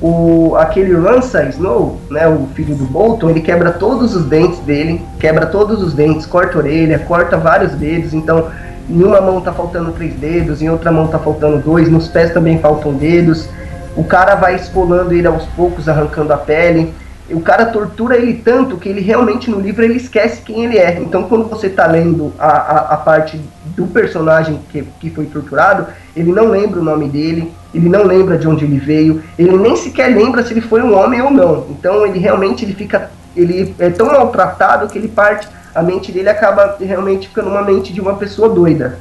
[0.00, 5.00] O, aquele Ramsay Snow, né, o filho do Bolton, ele quebra todos os dentes dele,
[5.18, 8.50] quebra todos os dentes, corta a orelha, corta vários dedos, então
[8.90, 12.32] em uma mão tá faltando três dedos, em outra mão tá faltando dois, nos pés
[12.32, 13.48] também faltam dedos.
[13.96, 16.92] O cara vai esfolando ele aos poucos, arrancando a pele.
[17.30, 21.00] O cara tortura ele tanto que ele realmente no livro ele esquece quem ele é.
[21.00, 25.86] Então quando você está lendo a, a, a, parte do personagem que, que foi torturado,
[26.14, 29.74] ele não lembra o nome dele, ele não lembra de onde ele veio, ele nem
[29.74, 31.66] sequer lembra se ele foi um homem ou não.
[31.70, 33.10] Então ele realmente ele fica.
[33.34, 35.48] Ele é tão maltratado que ele parte.
[35.74, 38.98] A mente dele acaba realmente ficando uma mente de uma pessoa doida.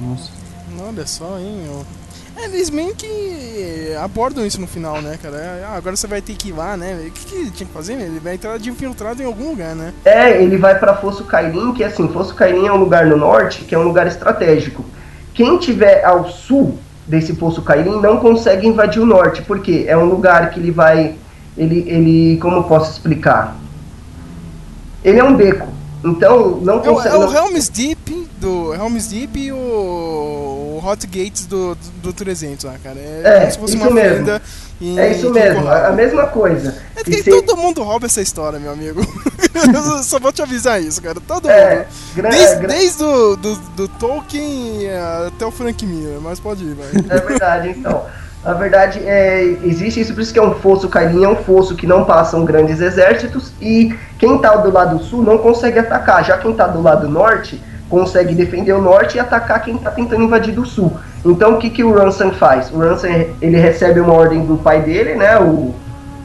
[0.00, 0.30] Nossa.
[0.80, 1.64] Olha só, hein?
[2.44, 5.36] Eles meio que abordam isso no final, né, cara?
[5.36, 7.04] É, ah, agora você vai ter que ir lá, né?
[7.06, 7.94] O que, que ele tinha que fazer?
[7.94, 9.92] Ele vai entrar de infiltrado em algum lugar, né?
[10.04, 13.64] É, ele vai para Fosso Kairin, que assim, Fosso Kairin é um lugar no norte,
[13.64, 14.84] que é um lugar estratégico.
[15.34, 20.04] Quem tiver ao sul desse Fosso Kairin não consegue invadir o norte, porque é um
[20.04, 21.14] lugar que ele vai.
[21.56, 23.56] Ele, ele como eu posso explicar?
[25.02, 25.68] Ele é um beco.
[26.04, 27.14] Então, não consegue.
[27.14, 29.56] É o, é o Helm's Deep do Helm's Deep e o,
[30.88, 32.98] Hot Gates do, do, do 300 lá, cara.
[32.98, 34.28] É, é se fosse uma mesmo.
[34.30, 36.76] é isso mesmo, a, a, mesma coisa.
[36.96, 37.30] É que se...
[37.30, 39.00] todo mundo rouba essa história, meu amigo.
[40.02, 41.18] só vou te avisar isso, cara.
[41.26, 42.28] Todo é, mundo.
[42.30, 44.88] Desde, desde do, do, do, Tolkien
[45.26, 46.88] até o Frank Miller, mas pode ir, vai.
[47.16, 48.04] É verdade, então.
[48.44, 51.74] Na verdade, é, existe isso, por isso que é um fosso Kairin, é um fosso
[51.74, 56.24] que não passam grandes exércitos e quem está do lado sul não consegue atacar.
[56.24, 60.22] Já quem está do lado norte consegue defender o norte e atacar quem está tentando
[60.22, 60.96] invadir do sul.
[61.24, 62.70] Então o que, que o Ransom faz?
[62.70, 63.08] O Ransom
[63.40, 65.74] ele recebe uma ordem do pai dele, né, o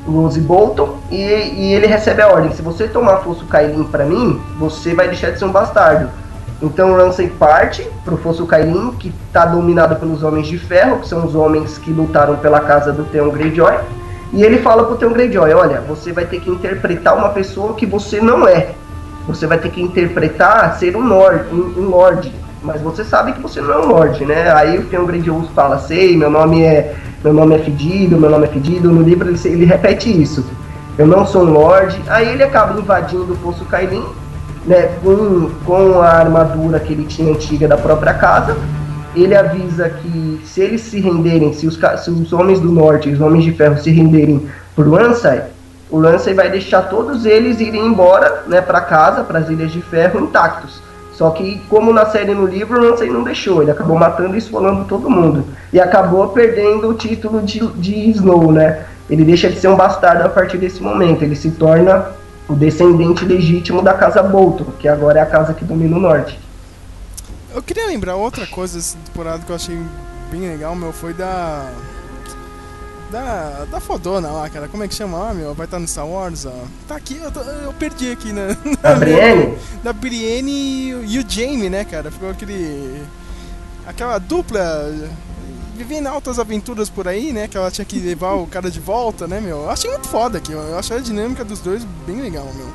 [0.05, 4.39] Rose Bolton, e, e ele recebe a ordem: se você tomar Fosso Kailin para mim,
[4.59, 6.09] você vai deixar de ser um bastardo.
[6.61, 10.99] Então o Ramsay parte para o Fosso Kailin, que está dominado pelos Homens de Ferro,
[10.99, 13.73] que são os homens que lutaram pela casa do Theon Greyjoy.
[14.31, 17.85] E ele fala pro Theon Greyjoy: olha, você vai ter que interpretar uma pessoa que
[17.85, 18.71] você não é.
[19.27, 22.33] Você vai ter que interpretar ser um lord, um, um lord.
[22.61, 24.51] Mas você sabe que você não é um lord, né?
[24.53, 28.45] Aí o Theon Greyjoy fala: sei, meu nome é meu nome é fedido, meu nome
[28.45, 28.91] é fedido.
[28.91, 30.45] No livro ele, ele repete isso.
[30.97, 32.01] Eu não sou um lord.
[32.07, 34.03] Aí ele acaba invadindo o Fosso Kailin,
[34.65, 34.89] né?
[35.03, 38.57] Com, com a armadura que ele tinha antiga da própria casa
[39.15, 43.21] ele avisa que se eles se renderem, se os, se os homens do norte, os
[43.21, 45.43] homens de ferro se renderem por Lansai,
[45.93, 49.79] o Lansai vai deixar todos eles irem embora, né, para casa, para as Ilhas de
[49.79, 50.81] Ferro intactos.
[51.11, 54.39] Só que como na série no livro, o Lansai não deixou, ele acabou matando e
[54.39, 58.85] esfolando todo mundo e acabou perdendo o título de, de Snow, né?
[59.07, 62.07] Ele deixa de ser um bastardo a partir desse momento, ele se torna
[62.49, 66.39] o descendente legítimo da casa Bolton, que agora é a casa que domina o norte.
[67.53, 69.77] Eu queria lembrar outra coisa dessa temporada que eu achei
[70.31, 71.69] bem legal, meu, foi da.
[73.13, 74.67] Da, da fodona lá, cara.
[74.67, 75.53] Como é que chama lá, meu?
[75.53, 76.51] Vai estar no Star Wars, ó.
[76.87, 78.57] Tá aqui, eu, tô, eu perdi aqui, né?
[78.81, 79.57] Da Brienne?
[79.83, 82.09] Da Brienne e o Jamie, né, cara?
[82.09, 83.03] Ficou aquele.
[83.85, 84.91] Aquela dupla
[85.77, 87.47] vivendo altas aventuras por aí, né?
[87.47, 89.57] Que ela tinha que levar o cara de volta, né, meu?
[89.57, 92.67] Eu achei muito foda aqui, eu achei a dinâmica dos dois bem legal, meu.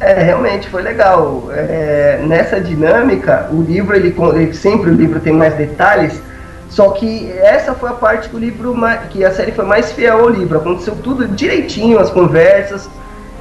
[0.00, 1.50] É, realmente foi legal.
[1.50, 6.22] É, nessa dinâmica, o livro, ele, ele, sempre o livro tem mais detalhes,
[6.72, 8.74] só que essa foi a parte que o livro,
[9.10, 10.56] que a série foi mais fiel ao livro.
[10.56, 12.88] Aconteceu tudo direitinho, as conversas,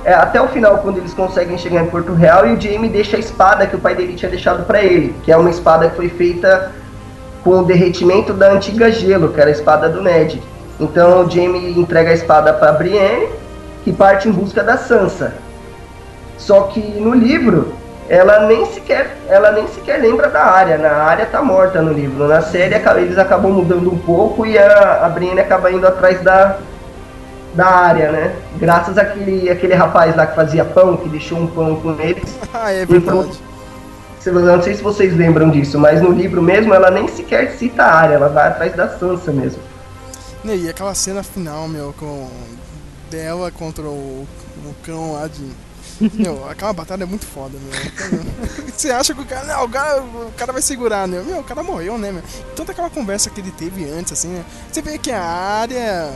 [0.04, 3.16] é, até o final, quando eles conseguem chegar em Porto Real e o Jamie deixa
[3.16, 5.96] a espada que o pai dele tinha deixado para ele, que é uma espada que
[5.96, 6.74] foi feita
[7.42, 10.44] com o derretimento da antiga gelo, que era a espada do Ned.
[10.78, 13.30] Então o Jamie entrega a espada para Brienne,
[13.86, 15.36] que parte em busca da Sansa.
[16.38, 17.74] Só que no livro
[18.12, 20.78] ela nem sequer ela nem sequer lembra da área.
[20.78, 22.28] Na área tá morta no livro.
[22.28, 26.58] Na série eles acabam mudando um pouco e a, a Brienne acaba indo atrás da
[27.54, 28.36] da área, né?
[28.58, 32.38] Graças àquele, àquele rapaz lá que fazia pão, que deixou um pão com eles.
[32.54, 33.40] ah, é verdade.
[34.22, 37.84] Então, não sei se vocês lembram disso, mas no livro mesmo ela nem sequer cita
[37.84, 39.62] a área, ela vai atrás da Sansa mesmo.
[40.44, 42.28] E aquela cena final, meu, com
[43.10, 44.26] dela contra o,
[44.66, 45.50] o cão lá de
[46.14, 48.22] meu, aquela batalha é muito foda, meu.
[48.76, 51.22] Você acha que o cara, não, o cara, o cara vai segurar, né?
[51.26, 52.24] Meu, o cara morreu, né, meu?
[52.56, 54.44] Tanta aquela conversa que ele teve antes, assim, né?
[54.72, 56.12] Você vê que a área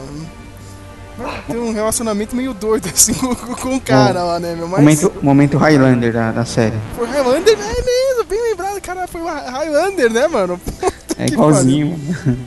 [1.48, 4.68] tem um relacionamento meio doido, assim, com, com o cara lá, né, meu?
[4.68, 4.80] Mas...
[4.80, 6.76] Momento, momento Highlander da, da série.
[6.96, 10.60] Foi Highlander, é mesmo, bem lembrado, cara, foi o Highlander, né, mano?
[11.18, 11.98] É igualzinho.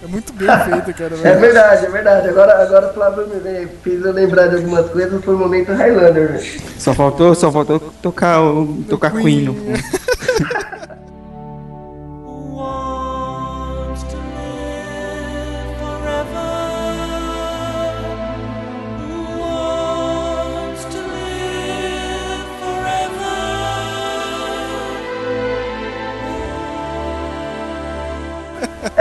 [0.04, 1.14] É muito bem feito, cara.
[1.24, 2.28] É verdade, é verdade.
[2.28, 6.38] Agora, agora o Flávio me fez eu lembrar de algumas coisas, foi o momento Highlander.
[6.78, 9.54] Só faltou, só faltou tocar o tocar Queen.
[9.54, 9.74] Queen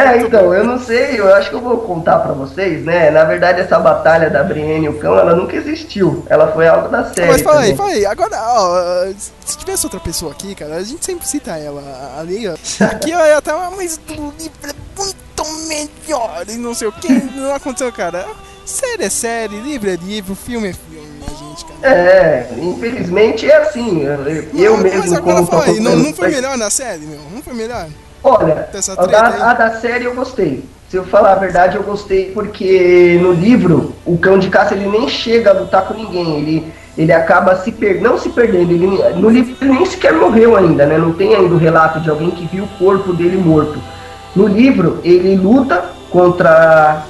[0.07, 3.11] É, então, eu não sei, eu acho que eu vou contar pra vocês, né?
[3.11, 6.25] Na verdade, essa batalha da Brienne e o cão, ela nunca existiu.
[6.29, 7.27] Ela foi algo da série.
[7.27, 8.05] Mas fala aí, fala aí.
[8.05, 9.05] Agora, ó,
[9.45, 11.81] se tivesse outra pessoa aqui, cara, a gente sempre cita ela.
[12.19, 12.53] Ali, ó.
[12.85, 17.11] Aqui, ó, ela tava, mas o livro é muito melhor e não sei o que.
[17.11, 18.25] Não aconteceu, cara.
[18.65, 21.95] Série é série, livro é livro, filme é filme, cara.
[21.95, 24.03] É, infelizmente é assim.
[24.03, 27.19] Eu, eu Mas mesmo, agora como fala aí, não, não foi melhor na série, meu?
[27.33, 27.87] Não foi melhor?
[28.23, 30.63] Olha, a da, a da série eu gostei.
[30.89, 34.87] Se eu falar a verdade, eu gostei porque no livro, o cão de caça ele
[34.87, 36.39] nem chega a lutar com ninguém.
[36.39, 38.01] Ele, ele acaba se per...
[38.01, 38.71] não se perdendo.
[38.71, 40.97] Ele, no livro ele nem sequer morreu ainda, né?
[40.97, 43.77] Não tem ainda o relato de alguém que viu o corpo dele morto.
[44.33, 47.03] No livro, ele luta contra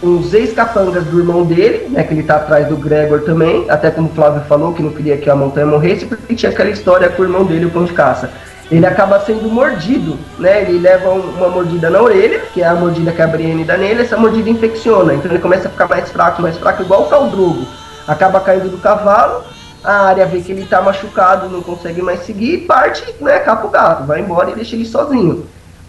[0.00, 2.04] uns ex-capangas do irmão dele, né?
[2.04, 3.68] Que ele tá atrás do Gregor também.
[3.68, 6.70] Até como o Flávio falou, que não queria que a montanha morresse, porque tinha aquela
[6.70, 8.30] história com o irmão dele, o cão de caça.
[8.72, 10.62] Ele acaba sendo mordido, né?
[10.62, 13.76] Ele leva um- uma mordida na orelha, que é a mordida que a Brienne dá
[13.76, 15.12] nele, essa mordida infecciona.
[15.12, 17.66] Então ele começa a ficar mais fraco, mais fraco, igual o Caldrogo.
[18.08, 19.44] Acaba caindo do cavalo,
[19.84, 23.40] a área vê que ele tá machucado, não consegue mais seguir, e parte, né?
[23.40, 25.44] Capa o gato, vai embora e deixa ele sozinho.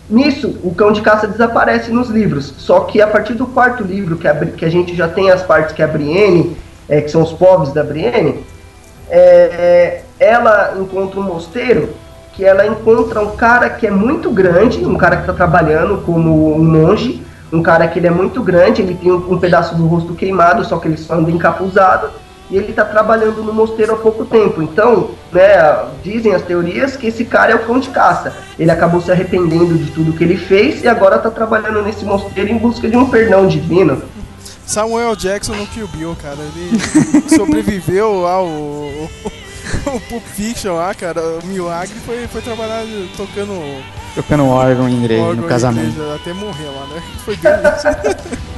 [0.10, 2.54] Nisso, o cão de caça desaparece nos livros.
[2.58, 5.42] Só que a partir do quarto livro, que a, que a gente já tem as
[5.42, 6.58] partes que a Brienne,
[6.90, 8.44] é, que são os povos da Brienne,
[9.10, 12.03] é, ela encontra um mosteiro
[12.34, 16.56] que ela encontra um cara que é muito grande, um cara que está trabalhando como
[16.56, 19.86] um monge, um cara que ele é muito grande, ele tem um, um pedaço do
[19.86, 22.10] rosto queimado, só que ele só anda encapuzado,
[22.50, 24.62] e ele está trabalhando no mosteiro há pouco tempo.
[24.62, 25.44] Então, né,
[26.04, 28.36] dizem as teorias que esse cara é o cão de caça.
[28.60, 32.52] Ele acabou se arrependendo de tudo que ele fez e agora está trabalhando nesse mosteiro
[32.52, 34.02] em busca de um perdão divino.
[34.66, 36.38] Samuel Jackson no Kill Bill, cara.
[36.38, 38.48] Ele sobreviveu ao
[39.94, 41.22] o Pulp Fiction lá, cara.
[41.44, 42.84] O Milagre foi, foi trabalhar
[43.16, 43.54] tocando
[44.16, 45.90] Tocando órgão em igreja, órgão no casamento.
[45.90, 47.04] igreja, até morrer lá, né?
[47.26, 48.44] Foi bem isso.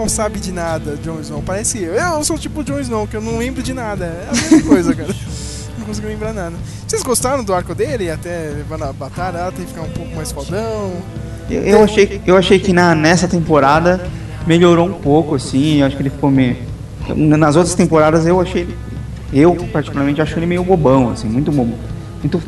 [0.00, 1.42] não sabe de nada, Jon Snow.
[1.44, 1.94] Parece eu.
[1.94, 4.04] Eu sou tipo Jon Snow, que eu não lembro de nada.
[4.06, 5.14] É a mesma coisa, cara.
[5.78, 6.54] Não consigo lembrar nada.
[6.86, 8.10] Vocês gostaram do arco dele?
[8.10, 10.92] Até levando a batalha, ela tem que ficar um pouco mais fodão.
[11.48, 14.04] Eu, eu achei, eu achei que na, nessa temporada
[14.46, 15.80] melhorou um pouco, assim.
[15.80, 16.56] Eu acho que ele ficou meio.
[17.16, 18.62] Nas outras temporadas eu achei.
[18.62, 18.76] ele-
[19.32, 21.74] Eu, particularmente, acho ele meio bobão, assim, muito bobo.
[22.20, 22.42] Muito,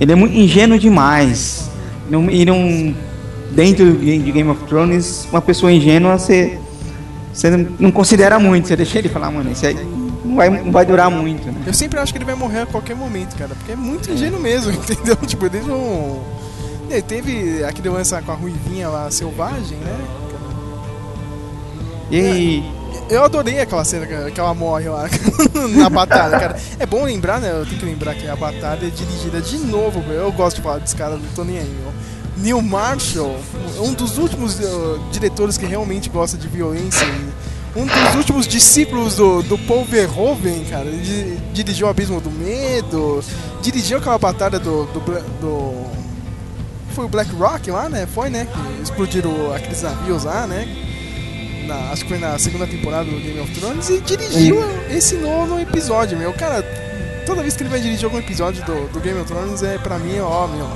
[0.00, 1.68] ele é muito ingênuo demais.
[2.08, 2.94] Não, e não.
[3.50, 6.56] Dentro de de Game of Thrones, uma pessoa ingênua você.
[7.34, 9.74] Você não, considera muito, você deixa ele falar, mano, isso aí
[10.24, 11.60] não vai, não vai durar muito, né?
[11.66, 13.54] Eu sempre acho que ele vai morrer a qualquer momento, cara.
[13.56, 15.16] Porque é muito ingênuo mesmo, entendeu?
[15.16, 16.22] Tipo, eles não.
[16.88, 19.98] Ele teve aquele lance com a Ruivinha lá, selvagem, né?
[22.10, 22.62] E
[23.10, 25.08] Eu adorei aquela cena que ela morre lá
[25.76, 26.56] na batalha, cara.
[26.78, 27.50] É bom lembrar, né?
[27.50, 30.00] Eu tenho que lembrar que a batalha é dirigida de novo.
[30.12, 31.92] Eu gosto de falar desse cara, não tô nem aí, meu.
[32.36, 33.36] Neil Marshall,
[33.80, 37.06] um dos últimos uh, diretores que realmente gosta de violência.
[37.76, 40.84] Um dos últimos discípulos do, do Paul Verhoeven, cara.
[40.86, 43.22] Ele di- dirigiu o Abismo do Medo,
[43.62, 44.84] dirigiu aquela batalha do.
[44.86, 45.00] do,
[45.40, 45.84] do
[46.94, 48.06] foi o Black Rock lá, né?
[48.06, 48.46] Foi, né?
[48.46, 50.68] Que explodiram aqueles navios lá, né?
[51.66, 54.56] na- acho que foi na segunda temporada do Game of Thrones e dirigiu
[54.90, 56.32] esse nono episódio, meu.
[56.34, 56.62] Cara,
[57.26, 59.98] toda vez que ele vai dirigir algum episódio do, do Game of Thrones, é pra
[59.98, 60.68] mim, ó, meu.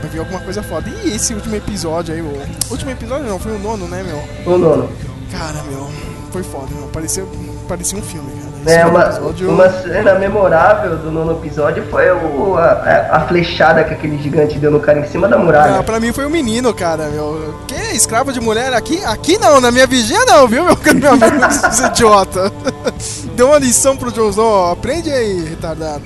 [0.00, 0.88] Vai vir alguma coisa foda.
[1.04, 4.54] E esse último episódio aí, o último episódio não, foi o nono, né, meu?
[4.54, 4.88] O nono.
[5.30, 5.88] Cara, meu,
[6.32, 6.88] foi foda, meu.
[6.88, 7.24] Parecia,
[7.68, 8.50] parecia um filme, cara.
[8.66, 13.84] Esse É, uma, episódio- uma cena memorável do nono episódio foi o, a, a flechada
[13.84, 15.78] que aquele gigante deu no cara em cima da muralha.
[15.78, 17.54] Ah, pra mim foi o menino, cara, meu.
[17.66, 17.96] Que?
[17.96, 19.02] Escravo de mulher aqui?
[19.04, 22.52] Aqui não, na minha vigia não, viu, meu, meu amigo, esse idiota.
[23.34, 26.02] Deu uma lição pro ó, aprende aí, retardado.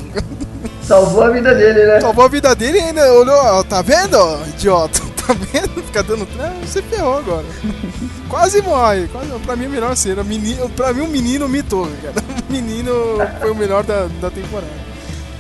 [0.86, 2.00] Salvou a vida dele, né?
[2.00, 5.00] Salvou a vida dele e ainda olhou, ó, tá vendo, ó, idiota?
[5.24, 5.82] Tá vendo?
[5.82, 7.46] Fica dando trás, você ferrou agora.
[8.28, 10.22] Quase morre, quase, pra mim é a melhor cena.
[10.22, 12.14] Menino, pra mim o menino mitou, cara.
[12.46, 12.92] O menino
[13.40, 14.68] foi o melhor da, da temporada.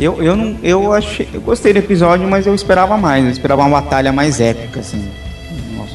[0.00, 0.56] eu, eu não.
[0.62, 1.28] Eu achei.
[1.34, 3.26] Eu gostei do episódio, mas eu esperava mais.
[3.26, 5.10] Eu esperava uma batalha mais épica, assim.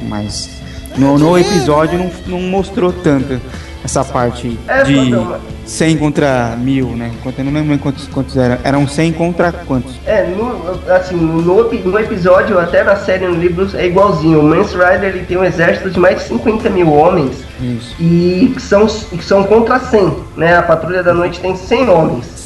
[0.04, 0.50] mas
[0.96, 3.42] no, no episódio não, não mostrou tanto
[3.84, 7.12] essa parte É, de Fandão, 100 contra 1000, né?
[7.38, 8.58] Eu não lembro quantos, quantos eram.
[8.64, 9.96] Eram 100 contra quantos?
[10.06, 14.40] É, no, assim, no, no episódio, até na série, no livro, é igualzinho.
[14.40, 17.96] O Mance Rider ele tem um exército de mais de 50 mil homens Isso.
[18.00, 20.58] e são, são contra 100, né?
[20.58, 22.40] A Patrulha da Noite tem 100 homens.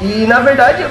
[0.00, 0.84] E na verdade,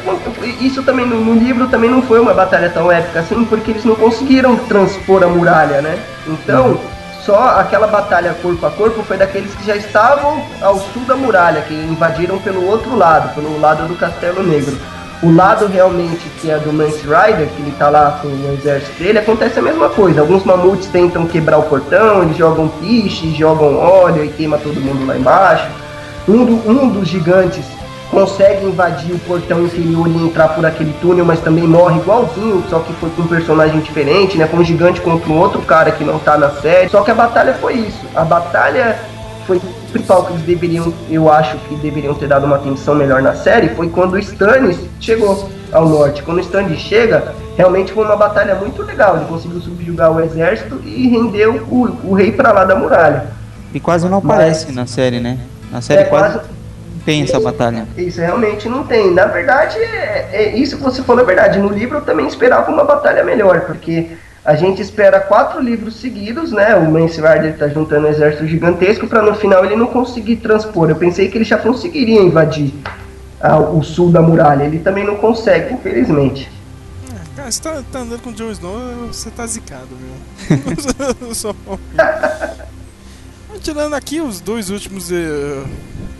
[0.61, 3.85] isso também no, no livro também não foi uma batalha tão épica assim, porque eles
[3.85, 5.99] não conseguiram transpor a muralha, né?
[6.27, 6.79] Então,
[7.25, 11.61] só aquela batalha corpo a corpo foi daqueles que já estavam ao sul da muralha,
[11.61, 14.77] que invadiram pelo outro lado, pelo lado do Castelo Negro.
[15.23, 19.01] O lado realmente que é do Mance Rider, que ele tá lá com o exército
[19.01, 20.21] dele, acontece a mesma coisa.
[20.21, 25.05] Alguns mamutes tentam quebrar o portão, eles jogam piche, jogam óleo e queima todo mundo
[25.07, 25.67] lá embaixo.
[26.27, 27.63] Um, do- um dos gigantes
[28.11, 32.79] consegue invadir o portão inferior e entrar por aquele túnel, mas também morre igualzinho, só
[32.79, 34.47] que foi com um personagem diferente, né?
[34.47, 36.89] Com um gigante contra um outro cara que não tá na série.
[36.89, 37.99] Só que a batalha foi isso.
[38.15, 38.97] A batalha
[39.45, 43.21] foi o principal que eles deveriam, eu acho que deveriam ter dado uma atenção melhor
[43.21, 46.23] na série, foi quando o Stannis chegou ao norte.
[46.23, 49.17] Quando o Stannis chega, realmente foi uma batalha muito legal.
[49.17, 53.25] Ele conseguiu subjugar o exército e rendeu o, o rei pra lá da muralha.
[53.73, 55.37] E quase não aparece na série, né?
[55.71, 56.54] Na série É, quase quase-
[57.05, 57.87] tem essa batalha.
[57.97, 59.11] Isso realmente não tem.
[59.13, 61.59] Na verdade, é, é isso que você falou é verdade.
[61.59, 64.09] No livro eu também esperava uma batalha melhor, porque
[64.43, 66.75] a gente espera quatro livros seguidos, né?
[66.75, 70.89] O Mance Rider tá juntando um exército gigantesco para no final ele não conseguir transpor.
[70.89, 72.73] Eu pensei que ele já conseguiria invadir
[73.41, 74.63] ah, o sul da muralha.
[74.63, 76.51] Ele também não consegue, infelizmente.
[77.35, 79.89] Cara, você tá, tá andando com o Jon Snow, você tá zicado,
[80.47, 81.33] viu?
[81.35, 81.53] Só-
[83.61, 85.11] Tirando aqui os dois últimos.
[85.11, 85.63] eh,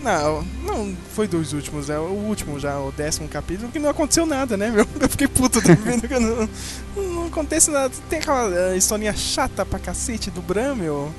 [0.06, 4.24] Não, não foi dois últimos, é o último já, o décimo capítulo, que não aconteceu
[4.24, 4.86] nada, né, meu?
[5.02, 6.48] Eu fiquei puto também, que não,
[6.96, 7.92] não acontece nada.
[8.08, 11.10] Tem aquela eh, historinha chata pra cacete do Bran, meu,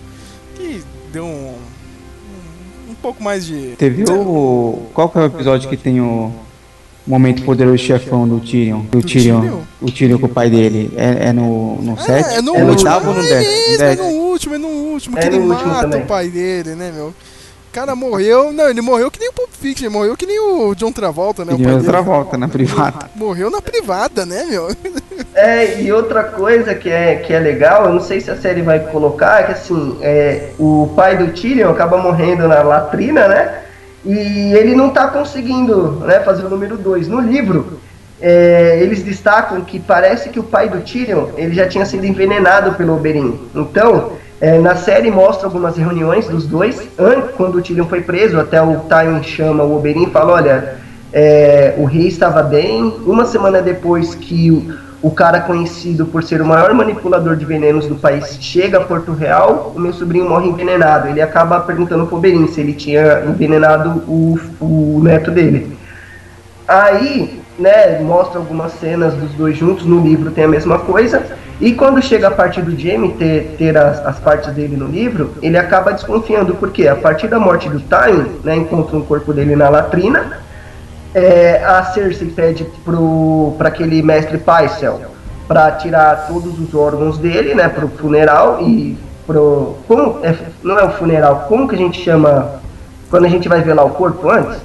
[0.54, 1.54] que deu um.
[2.88, 3.74] um, um pouco mais de.
[3.76, 4.86] Teve o.
[4.94, 6.32] Qual que é o episódio que tem o
[7.04, 8.82] momento poderoso chefão do Tyrion?
[8.82, 9.40] Do Tyrion.
[9.40, 9.60] Tyrion?
[9.82, 10.92] O Tyrion com o pai dele.
[10.96, 12.10] É, é no, no 7?
[12.28, 13.82] É, é no É no oitavo ou no é décimo?
[13.82, 16.02] é no último, é no último, É que ele mata também.
[16.02, 17.12] o pai dele, né, meu?
[17.76, 20.74] O cara morreu, não, ele morreu que nem o Pulp Fiction, morreu que nem o
[20.74, 21.52] John Travolta, né?
[21.52, 22.04] o E pai outra dele.
[22.04, 23.10] volta na privada.
[23.14, 24.68] Morreu na privada, né, meu?
[25.34, 28.62] É, e outra coisa que é, que é legal, eu não sei se a série
[28.62, 33.60] vai colocar, é que assim, é, o pai do Tyrion acaba morrendo na latrina, né?
[34.02, 37.08] E ele não tá conseguindo né, fazer o número 2.
[37.08, 37.78] No livro,
[38.18, 42.72] é, eles destacam que parece que o pai do Tyrion ele já tinha sido envenenado
[42.72, 43.38] pelo Oberyn.
[43.54, 48.38] Então, é, na série mostra algumas reuniões dos dois, antes, quando o Tyrion foi preso,
[48.38, 50.74] até o Tywin chama o Oberyn e fala, olha,
[51.12, 56.42] é, o rei estava bem, uma semana depois que o, o cara conhecido por ser
[56.42, 60.48] o maior manipulador de venenos do país chega a Porto Real, o meu sobrinho morre
[60.48, 61.08] envenenado.
[61.08, 65.78] Ele acaba perguntando pro Oberyn se ele tinha envenenado o, o neto dele.
[66.68, 71.22] Aí, né, mostra algumas cenas dos dois juntos, no livro tem a mesma coisa.
[71.60, 75.32] E quando chega a parte do Jaime ter, ter as, as partes dele no livro,
[75.40, 79.56] ele acaba desconfiando, porque a partir da morte do Time, né, encontra o corpo dele
[79.56, 80.40] na latrina,
[81.14, 82.66] é, a Cersei pede
[83.56, 85.06] para aquele mestre Pycelle
[85.48, 90.84] para tirar todos os órgãos dele, né, pro funeral e pro como é, não é
[90.84, 92.60] o funeral, como que a gente chama
[93.08, 94.58] quando a gente vai velar o corpo antes?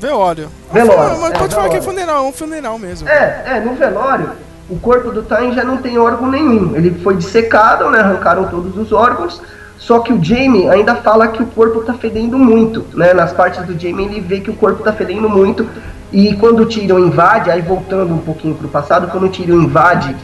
[0.00, 0.48] Velório.
[0.72, 3.06] Velório, Mas é, pode falar que é funeral, é um funeral mesmo.
[3.06, 4.30] É, é, no velório,
[4.68, 6.74] o corpo do Tain já não tem órgão nenhum.
[6.74, 8.00] Ele foi dissecado, né?
[8.00, 9.42] Arrancaram todos os órgãos.
[9.76, 13.12] Só que o Jamie ainda fala que o corpo tá fedendo muito, né?
[13.12, 15.66] Nas partes do Jamie ele vê que o corpo tá fedendo muito.
[16.12, 20.16] E quando o Tyrion invade, aí voltando um pouquinho pro passado, quando o Tyrion invade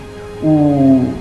[0.42, 1.12] o,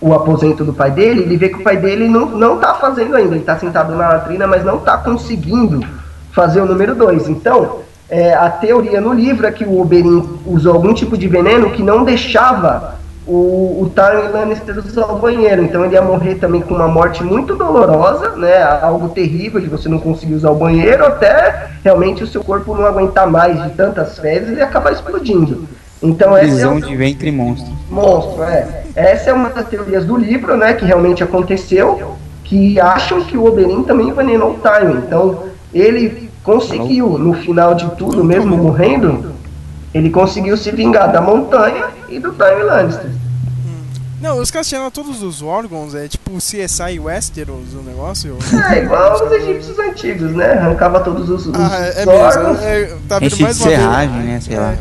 [0.00, 3.16] o aposento do pai dele, ele vê que o pai dele não, não tá fazendo
[3.16, 3.34] ainda.
[3.34, 5.86] Ele tá sentado na latrina, mas não tá conseguindo
[6.32, 7.28] fazer o número 2.
[7.28, 7.80] Então,
[8.14, 11.82] é, a teoria no livro é que o Oberyn usou algum tipo de veneno que
[11.82, 12.94] não deixava
[13.26, 15.64] o, o Tywin Lannister usar o banheiro.
[15.64, 18.62] Então ele ia morrer também com uma morte muito dolorosa, né?
[18.62, 22.86] Algo terrível de você não conseguir usar o banheiro, até realmente o seu corpo não
[22.86, 25.66] aguentar mais de tantas fezes e acabar explodindo.
[26.00, 27.72] Então essa é de ventre monstro.
[27.90, 28.84] monstro, é.
[28.94, 30.72] Essa é uma das teorias do livro, né?
[30.74, 34.98] Que realmente aconteceu, que acham que o Oberyn também envenenou o Tywin.
[34.98, 35.42] Então
[35.74, 39.32] ele conseguiu, no final de tudo, mesmo morrendo,
[39.92, 43.10] ele conseguiu se vingar da montanha e do Tywin Lannister.
[44.20, 48.36] Não, os caras tiraram todos os órgãos, é tipo CSI Westeros o negócio.
[48.72, 50.52] É igual os egípcios antigos, né?
[50.52, 52.58] Arrancava todos os, os Ah, é, é órgãos.
[52.60, 52.64] mesmo.
[52.66, 54.40] É, tá vendo Enche de mais serragem, né?
[54.40, 54.72] Sei lá.
[54.72, 54.78] É.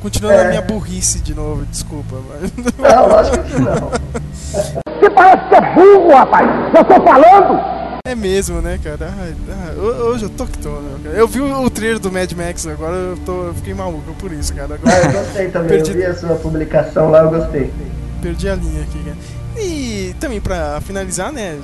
[0.00, 0.46] Continuando É.
[0.46, 2.16] a minha burrice de novo, desculpa.
[2.30, 2.50] Mas...
[2.94, 5.10] Não, lógico que não.
[5.14, 6.48] parece que é burro, rapaz.
[6.74, 7.81] Eu tô falando.
[8.04, 9.14] É mesmo, né, cara?
[9.16, 11.16] Ai, ai, hoje eu tô que tô, né, cara?
[11.16, 14.52] Eu vi o trailer do Mad Max agora, eu, tô, eu fiquei maluco por isso,
[14.52, 14.74] cara.
[14.74, 17.72] Agora, Ah, eu gostei também, Perdi- eu vi a sua publicação lá, eu gostei.
[18.20, 19.16] Perdi a linha aqui, cara.
[19.56, 21.56] E também pra finalizar, né?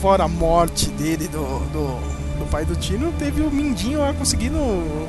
[0.00, 4.58] Fora a morte dele, do, do, do pai do Tino, teve o Mindinho lá conseguindo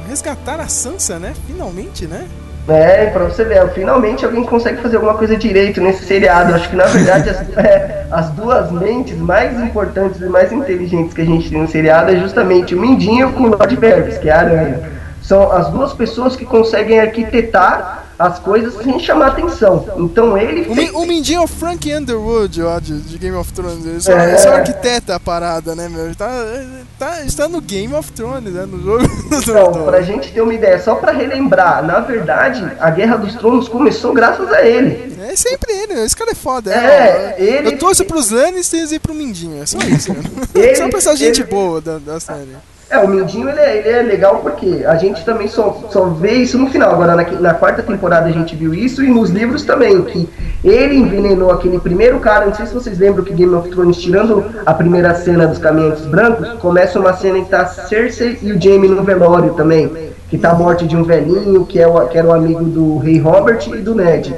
[0.07, 1.33] resgatar a Sansa, né?
[1.47, 2.27] Finalmente, né?
[2.67, 6.53] É, pra você ver, finalmente alguém consegue fazer alguma coisa direito nesse seriado.
[6.53, 11.21] Acho que na verdade as, é, as duas mentes mais importantes e mais inteligentes que
[11.21, 14.33] a gente tem no seriado é justamente o Mindinho com o Lord Varys, que é
[14.33, 14.79] a aranha.
[15.21, 19.85] São as duas pessoas que conseguem arquitetar as coisas sem chamar atenção.
[19.97, 23.51] Então ele O, fez- o Mindinho é o Frank Underwood, ó, de, de Game of
[23.53, 23.85] Thrones.
[23.85, 24.29] Ele só, É.
[24.29, 26.05] ele só arquiteta a parada, né, meu?
[26.05, 28.65] Ele tá, ele tá, está no Game of Thrones, né?
[28.65, 32.89] No jogo Então, do- pra gente ter uma ideia, só pra relembrar, na verdade, a
[32.89, 35.15] Guerra dos Tronos começou graças a ele.
[35.21, 36.71] É sempre ele, esse cara é foda.
[36.71, 37.41] É, ó.
[37.43, 40.13] ele- Eu torço pros Lannisters e pro Mindinho, é só isso.
[40.13, 40.23] mano.
[40.55, 42.55] Ele- só pra essa gente ele- boa da, da série.
[42.89, 46.33] É, o Mindinho ele é, ele é legal porque a gente também só, só vê
[46.33, 46.91] isso no final.
[46.91, 50.29] Agora, na, na quarta temporada a gente viu isso e nos livros também, que
[50.63, 52.45] ele envenenou aquele primeiro cara.
[52.45, 56.05] Não sei se vocês lembram que Game of Thrones, tirando a primeira cena dos caminhantes
[56.05, 59.91] brancos, começa uma cena em que tá Cersei e o Jaime no velório também.
[60.29, 62.97] Que tá a morte de um velhinho, que, é o, que era o amigo do
[62.97, 64.35] rei Robert e do Ned.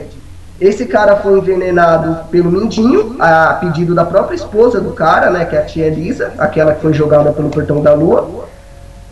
[0.60, 5.56] Esse cara foi envenenado pelo Mindinho, a pedido da própria esposa do cara, né, que
[5.56, 8.48] é a tia Elisa, aquela que foi jogada pelo portão da lua.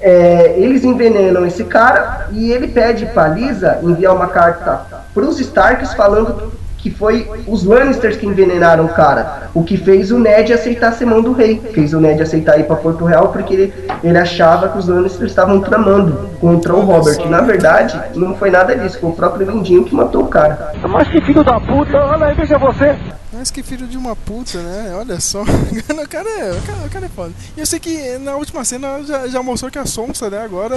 [0.01, 5.93] É, eles envenenam esse cara e ele pede pra Lisa enviar uma carta pros Starks
[5.93, 6.51] falando
[6.85, 9.49] que foi os Lannisters que envenenaram o cara.
[9.55, 11.59] O que fez o Ned aceitar ser mão do rei.
[11.73, 13.73] Fez o Ned aceitar ir pra Porto Real porque ele,
[14.03, 17.27] ele achava que os Lannisters estavam tramando contra o Robert.
[17.27, 18.99] Na verdade, não foi nada disso.
[18.99, 20.75] Foi o próprio Lindinho que matou o cara.
[20.87, 22.95] Mas que filho da puta, olha aí, veja você.
[23.33, 24.93] Mas que filho de uma puta, né?
[24.95, 25.41] Olha só.
[25.41, 27.31] o, cara é, o, cara, o cara é foda.
[27.57, 30.75] E eu sei que na última cena já, já mostrou que a Sonsa, né, agora,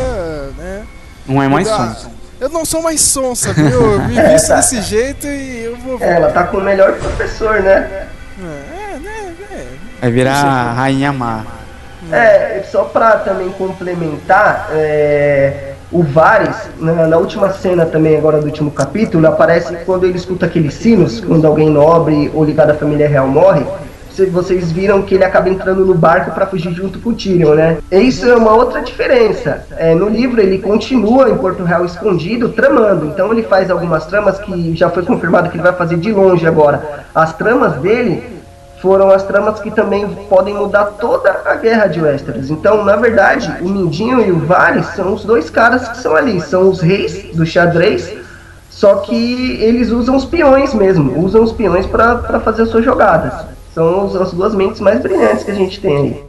[0.57, 0.87] né?
[1.27, 2.11] Não é mais som.
[2.41, 3.95] Eu não sou mais sonsa, viu?
[3.95, 5.99] Eu me visto desse jeito e eu vou.
[6.01, 8.07] É, ela tá com o melhor professor, né?
[8.41, 9.35] É, né?
[9.51, 9.65] É.
[10.01, 11.45] Vai virar a Rainha Má.
[12.13, 18.47] É, só pra também complementar, é, o Varys, na, na última cena também, agora do
[18.47, 23.09] último capítulo, aparece quando ele escuta aqueles sinos, quando alguém nobre ou ligado à família
[23.09, 23.67] real morre.
[24.19, 27.55] Cê- Vocês viram que ele acaba entrando no barco pra fugir junto com o Tyrion,
[27.55, 27.79] né?
[27.93, 29.65] Isso é uma outra diferença.
[29.77, 33.07] É, no livro ele continua em Porto Real escondido, tramando.
[33.07, 36.45] Então ele faz algumas tramas que já foi confirmado que ele vai fazer de longe
[36.49, 37.05] agora.
[37.15, 38.25] As tramas dele
[38.83, 42.51] foram as tramas que também podem mudar toda a guerra de Westeros.
[42.51, 46.41] Então, na verdade, o Mindinho e o Varys são os dois caras que são ali,
[46.41, 48.13] são os reis do xadrez,
[48.69, 53.33] só que eles usam os peões mesmo, usam os peões para fazer as suas jogadas.
[53.79, 56.28] São as duas mentes mais brilhantes que a gente tem aí.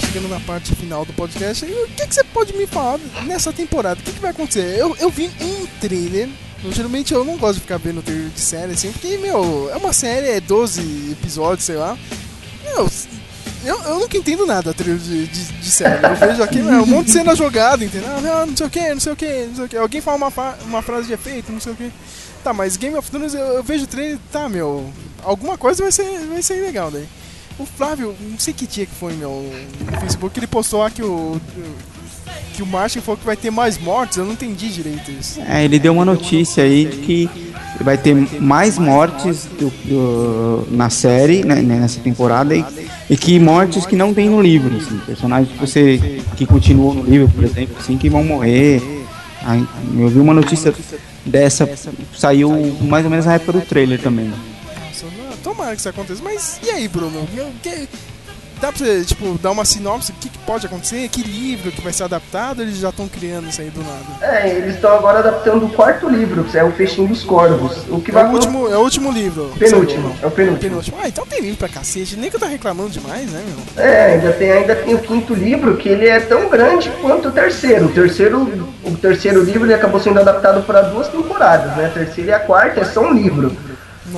[0.00, 4.00] Chegando na parte final do podcast, o que, que você pode me falar nessa temporada?
[4.00, 4.78] O que, que vai acontecer?
[4.78, 6.28] Eu, eu vi um trailer.
[6.70, 9.92] Geralmente eu não gosto de ficar vendo trailer de série assim, porque, meu, é uma
[9.92, 11.96] série, é 12 episódios, sei lá.
[12.64, 12.90] Meu,
[13.64, 16.04] eu, eu nunca entendo nada trailer de, de, de série.
[16.04, 18.08] Eu vejo aqui, meu, um monte de cena jogada, entendeu?
[18.10, 19.76] Ah, não sei o que, não sei o que, não sei o que.
[19.76, 21.92] Alguém fala uma, uma frase de efeito, não sei o que.
[22.42, 26.04] Tá, mas Game of Thrones eu, eu vejo trailer, tá, meu, alguma coisa vai ser,
[26.28, 27.06] vai ser legal daí.
[27.58, 29.50] O Flávio, não sei que dia que foi, meu,
[29.90, 31.40] no Facebook, ele postou lá que o.
[32.54, 35.38] Que o Martin falou que vai ter mais mortes, eu não entendi direito isso.
[35.46, 37.30] É, ele deu uma notícia aí de que
[37.82, 42.64] vai ter mais mortes do- do- na série, né, nessa temporada, e,
[43.10, 47.02] e que mortes que não tem no livro, assim, personagens que você que continuou no
[47.02, 48.82] livro, por exemplo, assim, que vão morrer.
[49.42, 49.64] Aí,
[49.98, 50.74] eu vi uma notícia
[51.26, 51.68] dessa,
[52.16, 52.50] saiu
[52.82, 54.32] mais ou menos na época do trailer também.
[55.46, 56.20] Nossa, tomara que isso aconteça.
[56.22, 57.26] Mas e aí, Bruno?
[57.62, 57.88] Que-
[58.58, 61.06] dá pra você, tipo, dar uma sinopse do que, que pode acontecer?
[61.10, 62.62] Que livro que vai ser adaptado?
[62.62, 64.34] Eles já estão criando isso aí do nada?
[64.38, 67.76] É, eles estão agora adaptando o quarto livro, que é o Festim dos Corvos.
[67.90, 69.52] O que É vai o último, é o último livro.
[69.58, 70.18] Penúltimo, Saiu.
[70.22, 70.58] é o penúltimo.
[70.70, 70.96] Penúltimo.
[71.02, 72.16] Ah, então tem livro pra cacete.
[72.16, 73.84] Nem que eu tá reclamando demais, né, meu?
[73.84, 77.32] É, ainda tem, ainda tem o quinto livro, que ele é tão grande quanto o
[77.32, 77.84] terceiro.
[77.86, 78.40] O terceiro,
[78.82, 81.86] o terceiro livro ele acabou sendo adaptado para duas temporadas, né?
[81.86, 83.54] A terceira e a quarta é só um livro.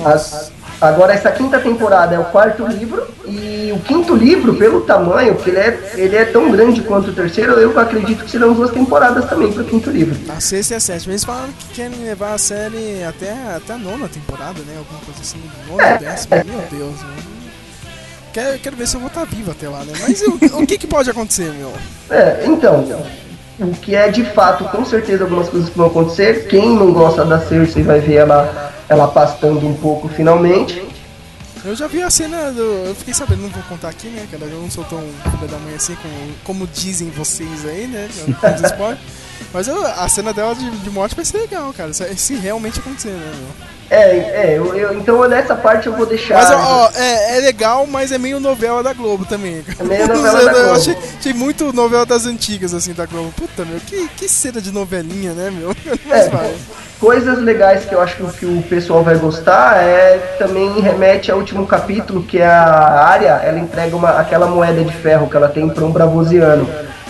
[0.05, 0.51] As,
[0.81, 5.49] Agora essa quinta temporada é o quarto livro e o quinto livro, pelo tamanho, porque
[5.49, 9.25] ele é, ele é tão grande quanto o terceiro, eu acredito que serão duas temporadas
[9.29, 10.17] também pro quinto livro.
[10.31, 11.11] A sexta e a sétima.
[11.11, 14.75] Eles falaram que querem levar a série até, até a nona temporada, né?
[14.77, 15.41] Alguma coisa assim.
[15.69, 15.97] Nona, É.
[15.97, 16.43] décima.
[16.45, 17.39] Meu Deus, mano.
[18.31, 19.93] Quero, quero ver se eu vou estar vivo até lá, né?
[20.01, 21.73] Mas o, o que, que pode acontecer, meu?
[22.09, 22.85] É, então,
[23.59, 26.47] o que é de fato, com certeza algumas coisas que vão acontecer.
[26.47, 30.83] Quem não gosta da Cersei vai ver ela, ela pastando um pouco finalmente.
[31.63, 32.61] Eu já vi a cena do.
[32.61, 34.27] Eu fiquei sabendo, não vou contar aqui, né?
[34.31, 38.09] Cara, eu não sou tão filha da mãe assim como, como dizem vocês aí, né?
[39.53, 41.93] Mas eu- a cena dela de, de morte vai ser legal, cara.
[41.93, 43.69] Se, se realmente acontecer, né, meu?
[43.91, 44.17] É,
[44.51, 46.35] é, eu, eu- então nessa parte eu vou deixar.
[46.35, 49.63] Mas, ó, é, é legal, mas é meio novela da Globo também.
[49.79, 50.75] É meio novela da Eu Globo.
[50.79, 53.31] achei, achei muito novela das antigas, assim, da Globo.
[53.35, 55.75] Puta, meu, que, que cena de novelinha, né, meu?
[56.11, 56.53] É,
[56.99, 61.31] coisas legais que eu acho que, o- que o pessoal vai gostar é também remete
[61.31, 65.35] ao último capítulo, que é a área, ela entrega uma, aquela moeda de ferro que
[65.35, 66.69] ela tem para um bravosiano.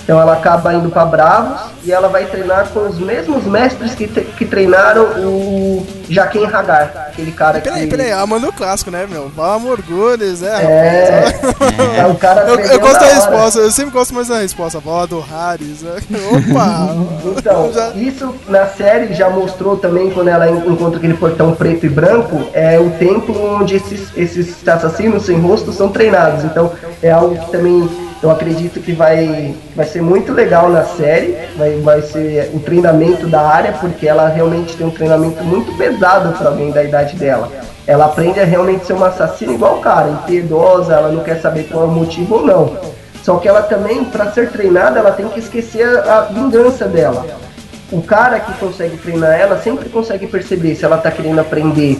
[0.09, 4.07] Então ela acaba indo para Bravos e ela vai treinar com os mesmos mestres que,
[4.07, 7.87] te- que treinaram o Jaquem Hagar, aquele cara Peraí, que.
[7.91, 9.29] peraí, ela mandou clássico, né, meu?
[9.35, 14.15] Vamos, Morgulhos, é, É, é, o cara Eu, eu gosto da resposta, eu sempre gosto
[14.15, 14.79] mais da resposta.
[14.79, 15.83] Bola do Harris.
[15.83, 15.91] né?
[16.49, 16.95] Opa!
[17.37, 21.85] Então, Já- isso na série já mostrou também quando ela en- encontra aquele portão preto
[21.85, 26.43] e branco, é o templo onde esses, esses assassinos sem rosto são treinados.
[26.45, 26.71] Então
[27.03, 31.79] é algo que também eu acredito que vai, vai ser muito legal na série, vai,
[31.79, 36.49] vai ser o treinamento da área, porque ela realmente tem um treinamento muito pesado para
[36.49, 37.49] alguém da idade dela.
[37.87, 41.63] Ela aprende a realmente ser uma assassina igual o cara, impiedosa, ela não quer saber
[41.63, 42.77] qual é o motivo ou não.
[43.23, 47.25] Só que ela também, para ser treinada, ela tem que esquecer a, vingança dela.
[47.91, 51.99] O cara que consegue treinar ela sempre consegue perceber se ela tá querendo aprender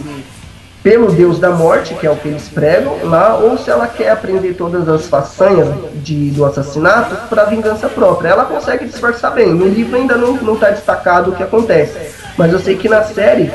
[0.82, 4.10] pelo Deus da Morte, que é o que eles pregam lá, ou se ela quer
[4.10, 8.28] aprender todas as façanhas de, do assassinato para vingança própria.
[8.30, 9.52] Ela consegue disfarçar bem.
[9.52, 12.14] No livro ainda não, não tá destacado o que acontece.
[12.38, 13.52] Mas eu sei que na série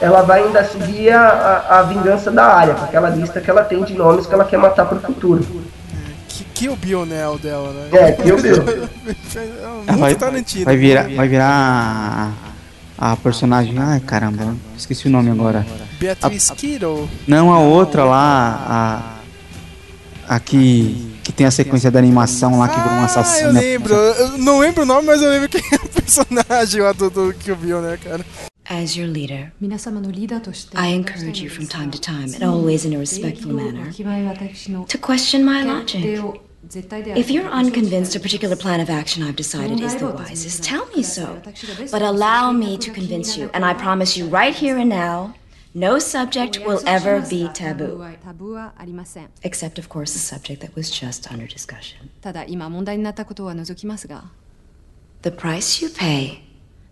[0.00, 3.64] ela vai ainda seguir a, a, a vingança da área, com aquela lista que ela
[3.64, 5.44] tem de nomes que ela quer matar pro futuro.
[6.28, 7.88] Que, que o Bill Nell dela, né?
[7.92, 8.62] É, Kill Bill.
[9.02, 10.64] Muito vai, Tarantino.
[10.64, 12.32] vai virar, vai virar
[12.96, 13.74] a, a personagem.
[13.76, 15.66] Ai caramba, esqueci o nome agora.
[15.98, 17.08] Beatriz Kiddo.
[17.26, 19.20] Não, a outra lá,
[20.28, 23.48] a, a que, que tem a sequência da animação lá que virou uma ah, assassina.
[23.48, 23.94] Eu lembro.
[23.94, 27.34] Eu não lembro o nome, mas eu lembro quem é o personagem lá do, do
[27.34, 28.24] que eu vi, né, cara?
[28.70, 33.54] As your leader, I encourage you from time to time, and always in a respectful
[33.54, 33.90] manner,
[34.86, 36.04] to question my logic.
[37.16, 41.02] If you're unconvinced a particular plan of action I've decided is the wisest, tell me
[41.02, 41.40] so.
[41.90, 45.34] But allow me to convince you, and I promise you right here and now
[45.75, 47.97] no subject will ever be タブー taboo.
[47.97, 52.09] はタブーはありません Except, of course, the subject that was just under discussion.
[52.21, 54.25] ただ今問題になったことは除きますが
[55.23, 56.41] The price you pay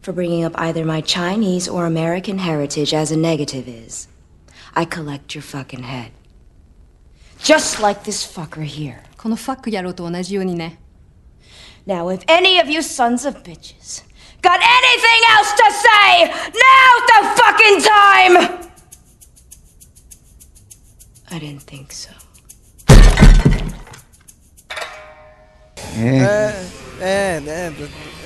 [0.01, 4.09] for bringing up either my Chinese or American heritage as a negative is
[4.73, 6.11] I collect your fucking head.
[7.39, 8.99] Just like this fucker here.
[9.17, 10.79] このファック野郎と同じようにね
[11.86, 14.03] Now, if any of you sons of bitches
[14.41, 18.64] got anything else to say, now's the fucking time!
[21.30, 22.08] I didn't think so.
[25.98, 26.52] É,
[27.00, 27.72] É, é, né?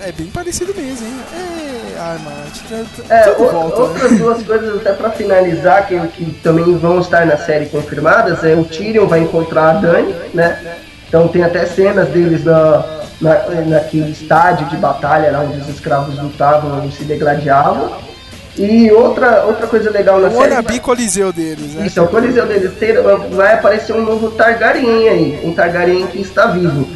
[0.02, 1.14] É bem parecido mesmo, hein?
[1.34, 2.18] É, ai.
[3.10, 3.82] É, o- volta, né?
[3.82, 8.54] outras duas coisas até pra finalizar que, que também vão estar na série confirmadas é
[8.54, 10.78] o Tyrion vai encontrar a Dany, né?
[11.08, 13.34] Então tem até cenas deles na, na,
[13.66, 18.09] naquele estádio de batalha lá onde os escravos lutavam e se degladiavam.
[18.56, 20.42] E outra, outra coisa legal na O série.
[20.42, 21.86] wannabe coliseu deles, né?
[21.86, 22.72] Isso, é o Coliseu deles.
[23.30, 26.86] Vai aparecer um novo Targaryen aí, um Targaryen que está vivo.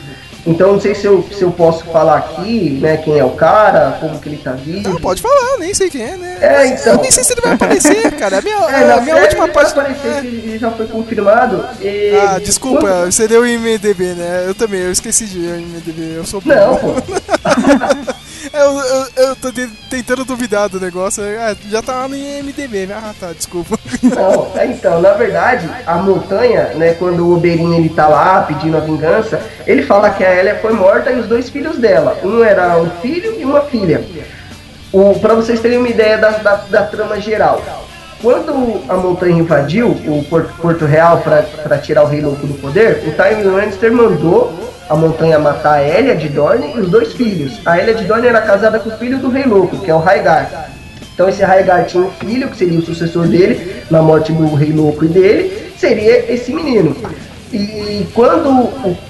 [0.47, 3.97] Então não sei se eu, se eu posso falar aqui, né, quem é o cara,
[3.99, 4.87] como que ele tá vivo.
[4.91, 6.37] Não, pode falar, nem sei quem é, né?
[6.39, 6.93] É, então.
[6.97, 8.39] Eu nem sei se ele vai aparecer, cara.
[8.41, 9.73] A minha, É, a minha última parte.
[9.73, 11.65] aparecer, que ele já foi confirmado.
[11.81, 14.45] E Ah, desculpa, quando- você deu o IMDB, né?
[14.47, 16.43] Eu também, eu esqueci de o IMDB, eu sou.
[16.45, 16.89] Não, pô.
[18.53, 21.23] eu, eu, eu tô te- tentando duvidar do negócio.
[21.41, 22.95] Ah, já tá no IMDB, né?
[22.97, 23.79] Ah, tá, desculpa.
[24.03, 28.77] Não, é, então, na verdade, a montanha, né, quando o Oberyn ele tá lá pedindo
[28.77, 32.19] a vingança, ele fala que a Elia foi morta e os dois filhos dela.
[32.23, 34.05] Um era um filho e uma filha.
[34.93, 37.63] O, pra vocês terem uma ideia da, da, da trama geral.
[38.25, 43.05] Quando a montanha invadiu o Porto, Porto Real para tirar o Rei Louco do poder,
[43.07, 44.51] o Tywin Lannister mandou
[44.89, 47.61] a montanha matar a Elia de Dorne e os dois filhos.
[47.67, 49.99] A Elia de Dorne era casada com o filho do Rei Louco, que é o
[49.99, 50.71] Rhaegar.
[51.13, 54.73] Então esse Raegar tinha um filho, que seria o sucessor dele, na morte do Rei
[54.73, 56.97] Louco e dele, seria esse menino.
[57.53, 58.49] E quando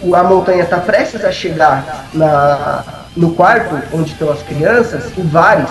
[0.03, 2.83] o- a montanha está prestes a chegar na,
[3.17, 5.71] no quarto onde estão as crianças, o Varys,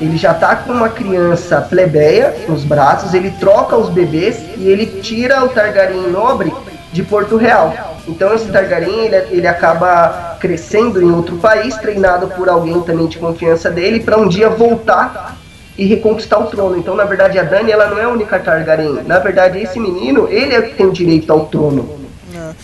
[0.00, 5.00] ele já tá com uma criança plebeia nos braços, ele troca os bebês e ele
[5.00, 6.52] tira o Targaryen nobre
[6.92, 7.72] de Porto Real.
[8.06, 13.18] Então esse Targaryen ele, ele acaba crescendo em outro país, treinado por alguém também de
[13.18, 15.36] confiança dele, para um dia voltar
[15.76, 16.76] e reconquistar o trono.
[16.76, 19.02] Então, na verdade, a Dani ela não é a única Targaryen.
[19.06, 22.03] Na verdade, esse menino, ele é que tem direito ao trono.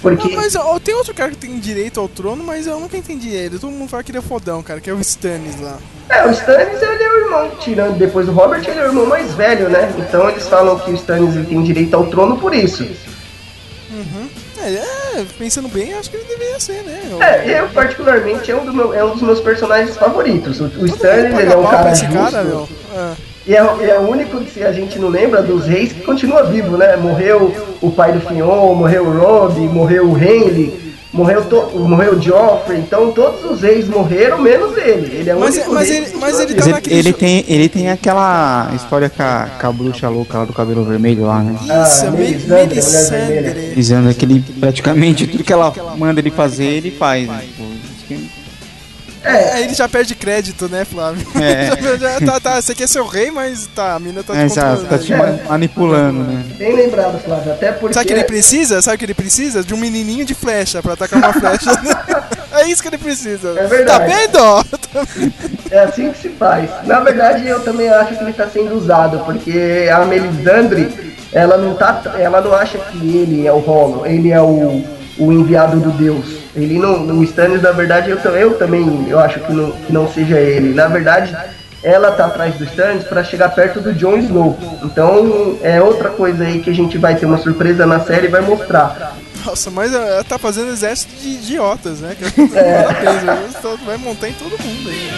[0.01, 2.97] Porque Não, mas ó, tem outro cara que tem direito ao trono, mas eu nunca
[2.97, 3.59] entendi ele.
[3.59, 5.79] Todo mundo fala que ele é fodão, cara, que é o Stannis lá.
[6.09, 9.07] É, o Stannis ele é o irmão, tirando depois do Robert, ele é o irmão
[9.07, 9.93] mais velho, né?
[9.99, 12.83] Então eles falam que o Stannis ele tem direito ao trono por isso.
[13.93, 14.29] Uhum.
[14.63, 17.01] É, é, pensando bem, acho que ele deveria ser, né?
[17.11, 20.61] Eu- É, eu particularmente é um, do meu- é um dos meus personagens favoritos.
[20.61, 22.13] O, o Stannis paga ele é um cara justo.
[22.13, 22.47] cara.
[22.95, 23.30] É.
[23.47, 26.43] E é, o- é o único que a gente não lembra dos reis que continua
[26.45, 26.97] vivo, né?
[26.97, 30.79] Morreu o pai do Fion, morreu o Robb, morreu o Henry,
[31.13, 32.79] morreu, to, morreu o Joffrey.
[32.79, 35.17] Então todos os reis morreram, menos ele.
[35.17, 37.45] Ele é o Mas- único mas rei ele- que mas ele tá Mas ele, tem,
[37.49, 41.41] ele tem aquela história com a, com a bruxa louca lá do cabelo vermelho lá,
[41.43, 41.57] né?
[41.63, 44.15] Isso, Ah, Me- Melisandre, Melisandre.
[44.15, 47.27] Que ele praticamente tudo que ela manda ele fazer, ele faz.
[47.27, 47.41] Né?
[48.07, 48.21] Tipo,
[49.23, 51.27] É, Aí ele já perde crédito, né, Flávio?
[51.41, 51.67] É.
[51.81, 54.39] Já- já- tá, tá, você quer ser o rei, mas tá, a mina tá te
[54.41, 56.45] É, exato, tá te ma- manipulando, né?
[56.57, 57.53] bem lembrado, Flávio.
[57.53, 57.95] Até porque.
[57.95, 58.81] Sabe o que ele precisa?
[58.81, 59.63] Sabe o que ele precisa?
[59.63, 61.71] De um menininho de flecha pra atacar uma flecha.
[62.53, 63.55] é isso que ele precisa.
[63.59, 64.11] É verdade.
[64.11, 65.21] Tá vendo?
[65.71, 66.71] É assim que se faz.
[66.87, 71.75] Na verdade, eu também acho que ele está sendo usado, porque a Melisandre, ela não
[71.75, 74.85] tá, ela não acha que ele é o Rolo, ele é o,
[75.19, 76.25] o enviado do Deus.
[76.55, 80.09] Ele não, o Stannis, na verdade, eu, eu também, eu acho que não, que não
[80.11, 80.75] seja ele.
[80.75, 81.37] Na verdade,
[81.83, 84.59] ela tá atrás do Stannis para chegar perto do Jon Snow.
[84.85, 88.31] Então, é outra coisa aí que a gente vai ter uma surpresa na série e
[88.31, 89.17] vai mostrar.
[89.45, 92.17] Nossa, mas ela tá fazendo exército de idiotas, né?
[92.19, 92.25] Que
[92.57, 92.85] é.
[93.25, 93.49] Né?
[93.61, 95.11] Só vai montar em todo mundo aí.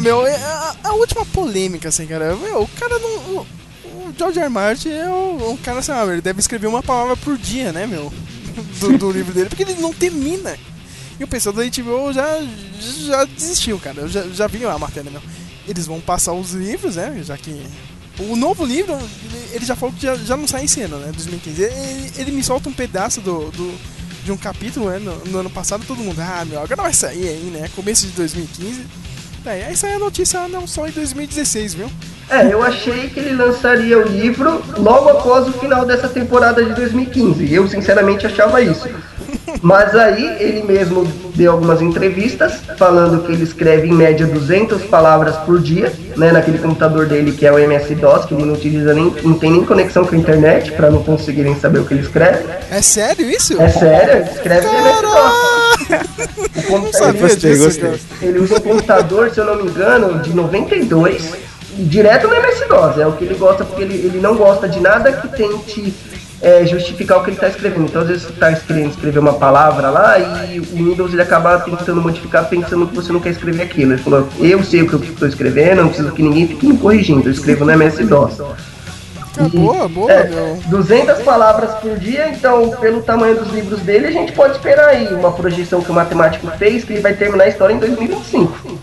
[0.00, 2.34] Agora, meu, é a, a última polêmica, assim, cara.
[2.36, 3.10] Meu, o cara não.
[3.10, 3.46] O,
[3.84, 4.48] o George R.
[4.48, 7.86] Martin é um, um cara, assim, ah, ele deve escrever uma palavra por dia, né,
[7.86, 8.12] meu?
[8.80, 10.58] Do, do livro dele, porque ele não termina.
[11.18, 12.26] E o pessoal da HBO já,
[13.06, 14.00] já desistiu, cara.
[14.02, 15.22] Eu já, já vi a matéria, meu.
[15.68, 17.20] Eles vão passar os livros, né?
[17.24, 17.62] Já que.
[18.18, 18.98] O novo livro,
[19.52, 21.10] ele, já falou que já, já não sai esse ano, né?
[21.12, 21.62] 2015.
[21.62, 23.78] Ele, ele me solta um pedaço do, do-
[24.24, 24.98] de um capítulo, né?
[24.98, 27.70] No, no ano passado, todo mundo, ah, meu, agora vai sair aí, né?
[27.76, 28.84] Começo de 2015.
[29.42, 31.90] Daí, aí saiu a notícia, não, só em 2016, viu?
[32.28, 36.74] É, eu achei que ele lançaria o livro logo após o final dessa temporada de
[36.74, 37.52] 2015.
[37.52, 38.88] Eu sinceramente achava isso.
[39.62, 45.36] Mas aí ele mesmo deu algumas entrevistas falando que ele escreve em média 200 palavras
[45.38, 49.12] por dia, né, naquele computador dele que é o MS-DOS, que ele não utiliza nem,
[49.22, 52.44] não tem nem conexão com a internet para não conseguirem saber o que ele escreve.
[52.70, 53.60] É sério isso?
[53.60, 56.40] É sério, ele escreve em MS-DOS.
[57.80, 57.98] Cara.
[58.22, 61.32] Ele usa um computador, se eu não me engano, de 92,
[61.78, 62.98] direto no MS-DOS.
[62.98, 65.94] É o que ele gosta, porque ele, ele não gosta de nada que tente
[66.42, 67.84] é, justificar o que ele está escrevendo.
[67.84, 71.58] Então, às vezes, você está querendo escrever uma palavra lá e o Windows ele acaba
[71.60, 73.92] tentando modificar pensando que você não quer escrever aquilo.
[73.92, 76.78] Ele falou: Eu sei o que eu estou escrevendo, não preciso que ninguém fique me
[76.78, 77.28] corrigindo.
[77.28, 78.38] Eu escrevo no MS-DOS.
[79.34, 80.58] Cara, boa, boa, É, meu.
[80.66, 85.06] 200 palavras por dia, então, pelo tamanho dos livros dele, a gente pode esperar aí
[85.14, 88.78] uma projeção que o matemático fez, que ele vai terminar a história em 2025.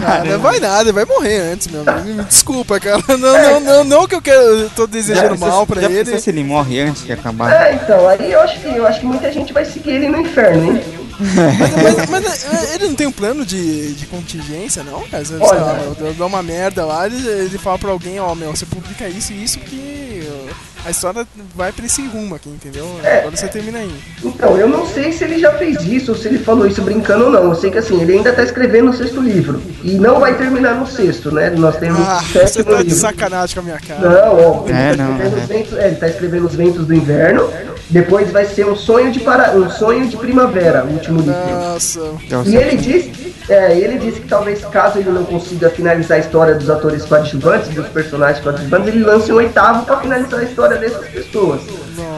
[0.00, 2.16] Cara, não vai nada, vai morrer antes, meu amigo.
[2.18, 3.00] Me desculpa, cara.
[3.08, 6.04] Não, não, não, não que eu quero, eu tô desejando mal pra já ele.
[6.04, 7.52] pensou se ele morre antes de acabar?
[7.52, 10.20] É, então, aí eu acho que eu acho que muita gente vai seguir ele no
[10.20, 10.82] inferno, hein?
[11.20, 15.24] Mas, mas, é, ele não tem um plano de, de contingência, não, cara?
[15.24, 15.60] Sei Olha.
[15.60, 15.78] lá,
[16.18, 19.42] dá- uma merda lá, ele, ele fala pra alguém, ó, meu, você publica isso e
[19.44, 20.28] isso que
[20.84, 22.88] a história vai pra esse rumo aqui, entendeu?
[23.04, 23.18] É.
[23.18, 23.92] Agora você termina aí.
[24.24, 27.24] Então, eu não sei se ele já fez isso ou se ele falou isso brincando
[27.26, 27.42] ou não.
[27.44, 29.60] Eu sei que assim, ele ainda tá escrevendo o sexto livro.
[29.84, 31.50] E não vai terminar no sexto, né?
[31.50, 32.98] Nós temos Ah, o você tá de livro.
[32.98, 34.00] sacanagem com a minha cara.
[34.00, 35.42] Não, ó, ele, É, tá não, escrevendo é.
[35.42, 37.50] os ventos, é, ele tá escrevendo os ventos do inverno.
[37.90, 41.34] Depois vai ser um sonho de para, um sonho de primavera, o último livro.
[41.50, 42.00] Nossa.
[42.46, 43.10] E ele diz,
[43.48, 47.68] É, ele disse que talvez caso ele não consiga finalizar a história dos atores coadjuvantes,
[47.70, 51.60] dos personagens coadjuvantes, ele lance um oitavo pra finalizar a história dessas pessoas.
[51.66, 52.09] Nossa,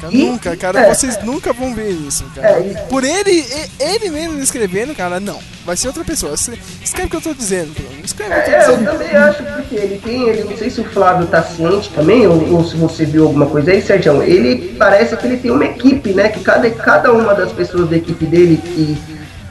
[0.00, 0.94] cara, E- nunca, cara, é.
[0.94, 2.48] vocês nunca vão ver isso, cara.
[2.48, 3.44] É, Por ele,
[3.80, 5.38] ele mesmo escrevendo, cara, não.
[5.64, 6.34] Vai ser outra pessoa.
[6.34, 8.04] Escre- Escreve o que eu tô dizendo, Bruno.
[8.04, 8.90] Escreve o que eu É, tô eu dizendo.
[8.92, 12.54] também acho, porque ele tem, ele, não sei se o Flávio tá ciente também, ou,
[12.54, 16.12] ou se você viu alguma coisa aí, Sérgio, ele parece que ele tem uma equipe,
[16.12, 18.98] né, que cada, cada uma das pessoas da equipe dele que,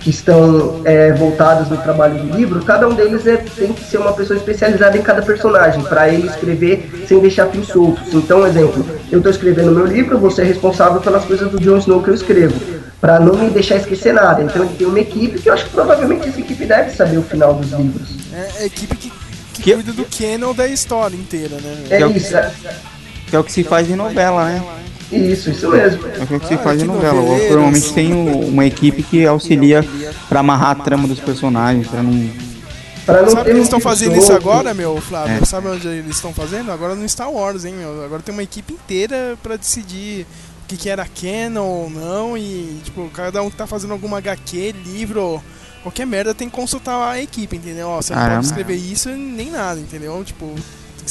[0.02, 3.98] que estão é, voltadas no trabalho do livro, cada um deles é, tem que ser
[4.00, 8.12] uma pessoa especializada em cada personagem, para ele escrever sem deixar fios soltos.
[8.14, 12.02] Então, exemplo, eu tô escrevendo meu livro, você é responsável pelas coisas do Jon Snow
[12.02, 12.60] que eu escrevo,
[13.00, 14.42] para não me deixar esquecer nada.
[14.42, 17.24] Então ele tem uma equipe que eu acho que provavelmente essa equipe deve saber o
[17.24, 18.10] final dos livros.
[18.34, 19.12] É a equipe que,
[19.54, 21.78] que, Que- cuida do canon da história inteira, né?
[21.92, 22.52] É é o que- isso, é-
[23.28, 24.62] Que é o que se faz em novela, né?
[25.12, 26.08] Isso, isso mesmo.
[26.08, 27.22] É o que se Ah, faz em novela.
[27.50, 29.86] Normalmente tem uma equipe que auxilia
[30.30, 32.30] pra amarrar a trama dos personagens, pra não.
[33.06, 35.40] Pra não Sabe que eles estão fazendo isso agora, meu, Flávio?
[35.42, 35.46] É.
[35.46, 36.72] Sabe onde eles estão fazendo?
[36.72, 38.04] Agora no Star Wars, hein, meu?
[38.06, 40.26] Agora tem uma equipe inteira pra decidir
[40.64, 42.38] o que, que era canon ou não.
[42.38, 45.42] E, tipo, cada um que tá fazendo alguma HQ, livro,
[45.82, 47.88] qualquer merda tem que consultar a equipe, entendeu?
[47.88, 50.24] Ó, você não pode escrever isso nem nada, entendeu?
[50.24, 50.54] Tipo,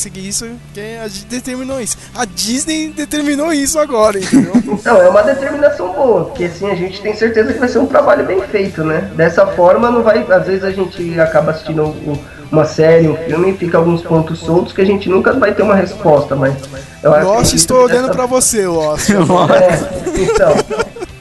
[0.01, 1.97] seguir isso porque a gente determinou isso.
[2.15, 4.53] A Disney determinou isso agora, entendeu?
[4.85, 7.87] Não, é uma determinação boa, porque assim a gente tem certeza que vai ser um
[7.87, 9.11] trabalho bem feito, né?
[9.15, 10.25] Dessa forma não vai.
[10.31, 12.19] Às vezes a gente acaba assistindo um-
[12.51, 15.63] uma série, um filme e fica alguns pontos soltos que a gente nunca vai ter
[15.63, 16.55] uma resposta, mas.
[17.03, 19.09] Eu Lost, estou olhando dessa- pra você, Lost.
[19.55, 20.55] É, então,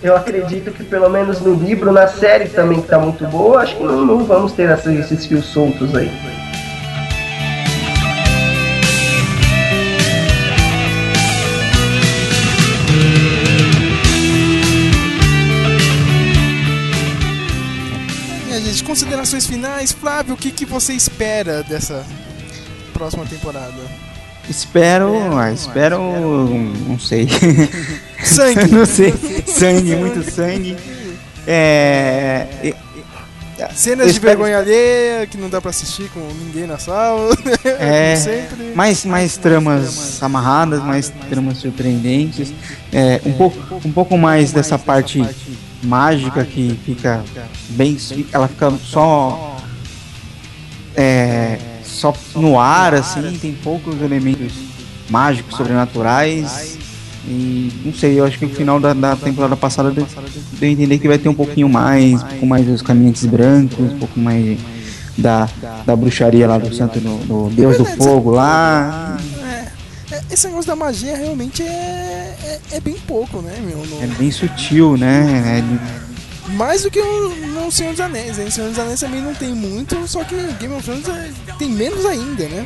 [0.02, 3.76] eu acredito que pelo menos no livro, na série também que tá muito boa, acho
[3.78, 4.70] que não, não vamos ter
[5.00, 6.12] esses fios soltos aí.
[19.30, 22.04] Considerações finais, Flávio, o que, que você espera dessa
[22.94, 23.76] próxima temporada?
[24.50, 25.14] Espero.
[25.38, 26.00] Ah, espero.
[26.88, 27.28] Não sei.
[28.24, 28.68] Sangue!
[28.74, 29.14] não sei.
[29.46, 30.76] Sangue, muito sangue.
[31.46, 32.48] É.
[32.64, 32.76] e-
[33.76, 37.36] Cenas eu de espero- vergonha alheia que não dá pra assistir com ninguém na sala.
[37.66, 38.72] É, Sempre.
[38.74, 42.54] mais, mais tramas amarradas, mais tramas surpreendentes.
[42.92, 45.22] É, um, pouco, um pouco mais dessa parte
[45.84, 47.24] mágica que fica
[47.70, 47.98] bem.
[48.32, 49.58] Ela fica só.
[50.96, 54.54] É, só no ar, assim, tem poucos elementos
[55.10, 56.78] mágicos, sobrenaturais.
[57.28, 60.08] E não sei, eu acho que no final da, da temporada passada deu,
[60.62, 64.00] a entender que vai ter um pouquinho mais, um pouco mais dos caminhantes brancos, um
[64.00, 64.58] pouco mais
[65.18, 65.50] da,
[65.86, 69.18] da bruxaria lá do santo, do, do deus do fogo lá.
[70.12, 73.78] É, esse negócio da magia realmente é, é, é bem pouco, né, meu?
[73.86, 75.62] No- É bem sutil, né?
[76.50, 78.48] É, Mais do que o no Senhor dos Anéis, hein?
[78.48, 81.30] O Senhor dos Anéis também não tem muito, só que Game of Thrones é-
[81.60, 82.66] tem menos ainda, né?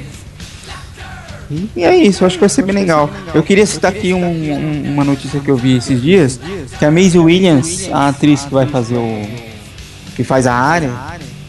[1.76, 3.10] E, é isso, eu acho que vai ser bem legal.
[3.34, 6.40] Eu queria citar aqui um- um- uma notícia que eu vi esses dias,
[6.80, 9.54] que a Maisie Williams, a atriz que vai fazer o.
[10.16, 10.92] que faz a área,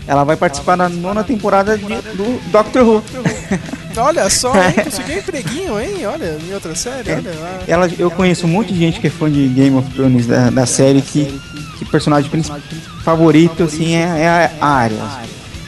[0.07, 3.03] ela vai participar da nona temporada de- do Doctor Who.
[3.97, 4.75] Olha só, hein?
[4.85, 6.07] Conseguiu um empreguinho, hein?
[6.07, 7.61] Olha, em outra série, olha lá.
[7.67, 10.51] Ela, eu conheço um monte de gente que é fã de Game of Thrones da,
[10.51, 11.41] da série que,
[11.79, 12.61] que personagem principal
[13.05, 14.97] favorito assim é, é a área.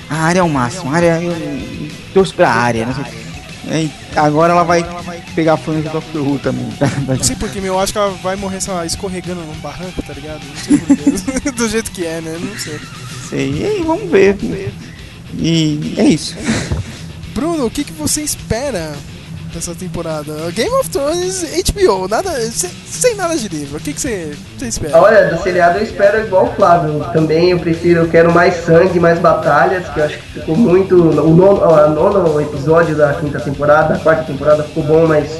[0.08, 2.94] A área é o máximo, a área eu, eu torço pra área, né?
[3.68, 4.84] É, agora ela vai
[5.34, 6.66] pegar fãs do Doctor Who também.
[7.06, 10.00] Não sei porque, meu, eu acho que ela vai morrer sei lá, escorregando num barranco,
[10.02, 10.40] tá ligado?
[10.46, 11.50] Não sei porquê.
[11.50, 12.38] Do jeito que é, né?
[12.40, 12.80] Não sei.
[13.28, 14.36] Sei, e aí, vamos ver.
[15.34, 16.36] E é isso.
[17.36, 18.92] Bruno, o que, que você espera
[19.52, 20.32] dessa temporada?
[20.52, 23.76] Game of Thrones, HBO, nada, sem, nada de livro.
[23.76, 24.98] O que, que você, você espera?
[24.98, 27.04] Olha, do seriado eu espero igual o Flávio.
[27.12, 30.96] Também eu prefiro, eu quero mais sangue, mais batalhas, que eu acho que ficou muito.
[30.96, 35.38] O nono, o nono episódio da quinta temporada, a quarta temporada ficou bom, mas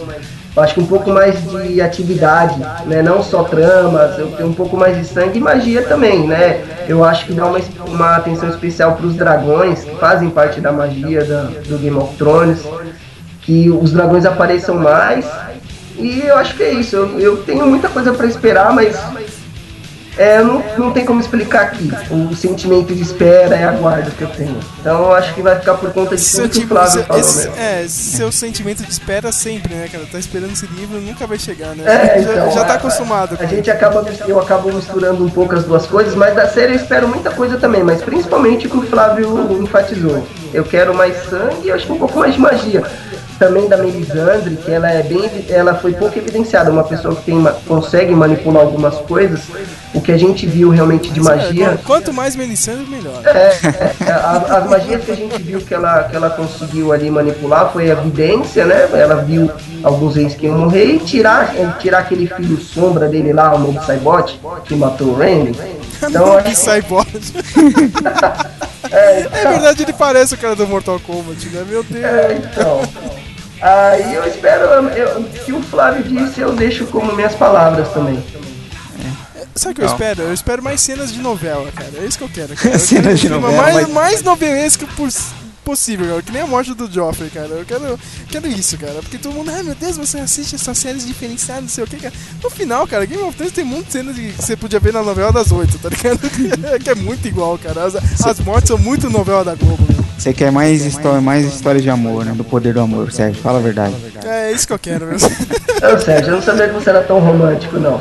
[0.56, 3.02] eu acho que um pouco mais de atividade, né?
[3.02, 6.64] Não só tramas, eu tenho um pouco mais de sangue e magia também, né?
[6.88, 10.72] Eu acho que dá uma, uma atenção especial para os dragões, que fazem parte da
[10.72, 12.64] magia da, do Game of Thrones,
[13.42, 15.26] que os dragões apareçam mais.
[15.98, 16.96] E eu acho que é isso.
[16.96, 18.98] Eu, eu tenho muita coisa para esperar, mas
[20.18, 21.90] é, não, não tem como explicar aqui.
[22.10, 24.58] O sentimento de espera e aguardo que eu tenho.
[24.80, 27.20] Então eu acho que vai ficar por conta de tudo que o tipo, Flávio falou
[27.20, 27.54] esse- mesmo.
[27.56, 30.04] é, seu sentimento de espera sempre, né, cara?
[30.10, 31.84] Tá esperando esse livro, nunca vai chegar, né?
[31.86, 33.36] É, já, então, já tá a- acostumado.
[33.40, 36.76] A gente acaba, eu acabo misturando um pouco as duas coisas, mas da série eu
[36.76, 40.26] espero muita coisa também, mas principalmente o que o Flávio enfatizou.
[40.54, 42.82] Eu quero mais sangue e acho que um pouco mais de magia.
[43.38, 47.36] também da Melisandre, que ela é bem, ela foi pouco evidenciada, uma pessoa que tem,
[47.66, 49.40] consegue manipular algumas coisas.
[49.96, 51.68] O que a gente viu realmente de magia.
[51.68, 53.22] É, quanto mais Melisandre, melhor.
[53.24, 53.30] É,
[54.06, 57.72] é as, as, magias que a gente viu que ela, que ela conseguiu ali manipular
[57.72, 58.90] foi a evidência, né?
[58.92, 59.50] Ela viu
[59.82, 63.82] alguns reis que iam morrer e tirar, tirar aquele filho sombra dele lá, o Mob
[63.86, 65.58] Saibot, que matou o Randy.
[65.96, 67.08] Então, Mob Saibot.
[68.92, 69.32] é, então...
[69.32, 71.64] é verdade, ele parece o cara do Mortal Kombat, né?
[71.66, 72.04] Meu Deus.
[72.04, 72.82] É, então.
[73.62, 78.22] Aí eu espero eu, que o Flávio disse, eu deixo como minhas palavras também.
[79.56, 80.22] Sabe o que eu espero?
[80.22, 81.92] Eu espero mais cenas de novela, cara.
[81.96, 82.54] É isso que eu quero.
[82.56, 82.78] Cara.
[82.78, 83.56] cenas de novela.
[83.56, 83.88] Mais, mas...
[83.88, 84.86] mais novelesco
[85.66, 86.22] possível, cara.
[86.22, 87.48] Que nem a morte do Joffrey, cara.
[87.48, 87.98] Eu quero,
[88.30, 88.94] quero isso, cara.
[88.94, 91.96] Porque todo mundo, ai meu Deus, você assiste essas séries diferenciadas, não sei o que,
[91.96, 92.14] cara.
[92.40, 95.32] No final, cara, Game of Thrones tem muitas cenas que você podia ver na novela
[95.32, 96.20] das oito, tá ligado?
[96.78, 97.84] que é muito igual, cara.
[97.84, 99.96] As, as mortes são muito novela da Globo, né?
[100.16, 102.32] Você quer mais história, mais histórias de amor, né?
[102.32, 103.42] Do poder do amor, Sérgio.
[103.42, 103.94] Fala a verdade.
[104.24, 105.16] É, é isso que eu quero, meu.
[105.82, 108.00] Não, Sérgio, eu não sabia que você era tão romântico, não.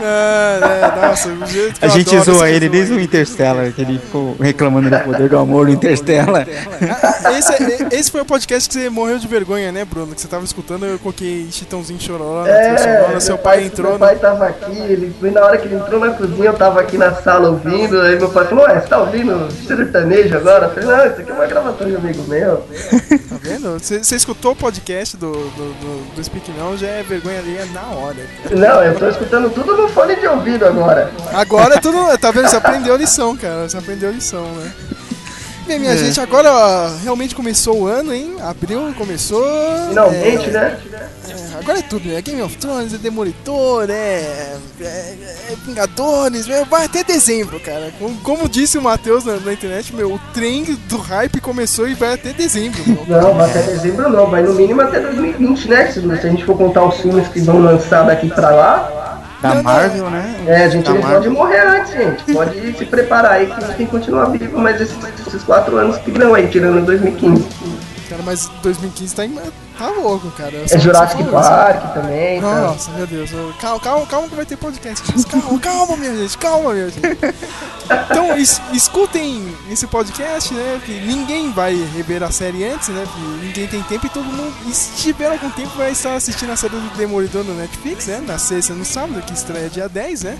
[0.00, 3.98] É, é, nossa, o jeito que A gente zoa ele desde o Interstellar, que ele
[3.98, 6.46] ficou reclamando do poder do amor no Interstellar.
[7.36, 10.14] Esse, é, esse foi o podcast que você morreu de vergonha, né, Bruno?
[10.14, 13.90] Que você tava escutando, eu coloquei Chitãozinho chorou lá é, seu pai, pai entrou.
[13.90, 16.80] Meu pai tava aqui, ele foi na hora que ele entrou na cozinha, eu tava
[16.80, 20.66] aqui na sala ouvindo, aí meu pai falou, ué, você tá ouvindo sertanejo agora?
[20.66, 22.56] Eu falei, não, isso aqui é uma gravação de amigo meu.
[23.28, 23.78] Tá vendo?
[23.78, 27.64] Você escutou o podcast do, do, do, do Speak Não, já é vergonha ali é
[27.66, 28.16] na hora.
[28.50, 31.10] Não, eu tô escutando tudo no fone de ouvido agora.
[31.32, 31.96] Agora tudo.
[32.18, 32.48] Tá vendo?
[32.48, 33.68] Você aprendeu a lição, cara.
[33.68, 34.72] Você aprendeu a lição, né?
[35.66, 35.96] Bem, minha é.
[35.96, 38.36] gente, agora ó, realmente começou o ano, hein?
[38.40, 39.44] Abril começou.
[39.88, 40.78] Finalmente, é, né?
[41.28, 42.22] É, agora é tudo, né?
[42.22, 47.92] Game of Thrones, é Demolidor, é, é, é Vingadores, é, vai até dezembro, cara.
[47.98, 51.94] Como, como disse o Matheus na, na, internet, meu, o trem do hype começou e
[51.94, 52.80] vai até dezembro.
[52.86, 53.20] Meu.
[53.20, 55.90] Não, vai até dezembro não, vai no mínimo até 2020, né?
[55.90, 58.95] Se, se a gente for contar os filmes que vão lançar daqui pra lá.
[59.40, 60.10] Da não, Marvel, não.
[60.10, 60.44] né?
[60.46, 62.32] É, a gente pode morrer antes, gente.
[62.32, 65.76] Pode se preparar aí que a gente tem que continuar vivo mais esses, esses quatro
[65.76, 67.46] anos que não aí, tirando 2015.
[68.08, 69.36] Cara, mas 2015 tá, em,
[69.78, 70.52] tá louco, cara.
[70.70, 71.94] É Jurassic Park isso.
[71.94, 72.40] também.
[72.40, 72.60] Tá.
[72.60, 73.30] Nossa, meu Deus.
[73.60, 75.12] Calma, calma, calma que vai ter podcast.
[75.24, 77.18] Calma, calma, minha gente, calma, minha gente.
[78.10, 80.80] Então, es, escutem esse podcast, né?
[80.84, 83.06] Que ninguém vai rever a série antes, né?
[83.06, 86.56] Porque ninguém tem tempo e todo mundo, se tiver algum tempo, vai estar assistindo a
[86.56, 88.22] série do Demolidor no Netflix, né?
[88.26, 90.38] Na sexta no sábado, que estreia dia 10, né?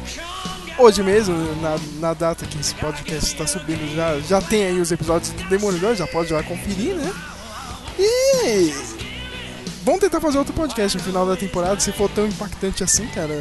[0.78, 4.92] hoje mesmo, na, na data que esse podcast está subindo, já, já tem aí os
[4.92, 7.12] episódios do Demolidor, já pode já conferir, né?
[7.98, 8.95] E.
[9.86, 13.32] Vamos tentar fazer outro podcast no final da temporada, se for tão impactante assim, cara.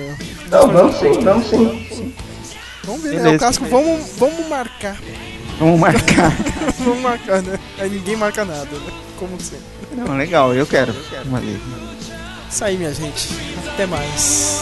[0.52, 2.14] Não, vamos sim, vamos sim.
[2.84, 3.36] Vamos ver, né?
[3.36, 4.96] O casco, vamos, vamos marcar.
[5.58, 6.32] Vamos marcar.
[6.78, 7.60] vamos marcar, né?
[7.80, 8.94] Aí ninguém marca nada, né?
[9.18, 9.66] Como sempre.
[9.94, 10.94] Não, legal, eu quero.
[11.26, 11.60] Uma vez.
[12.48, 13.28] Isso aí, minha gente.
[13.74, 14.60] Até mais.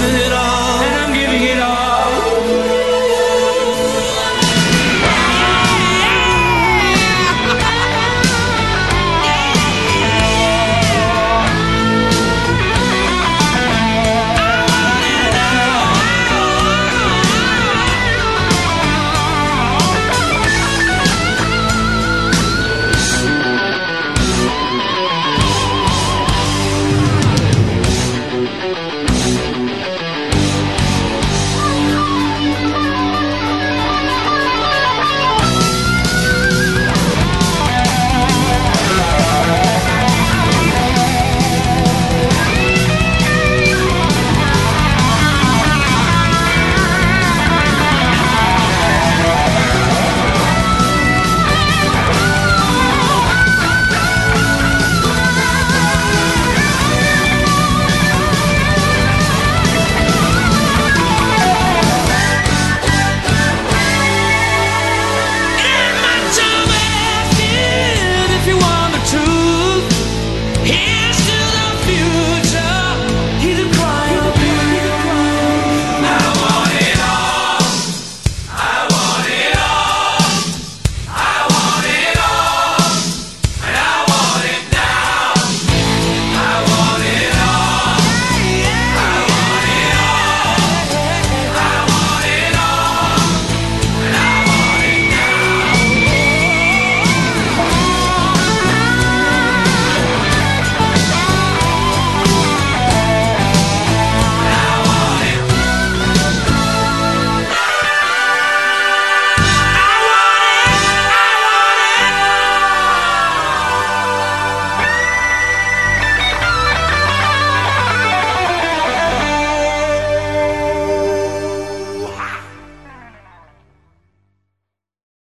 [0.00, 0.29] Living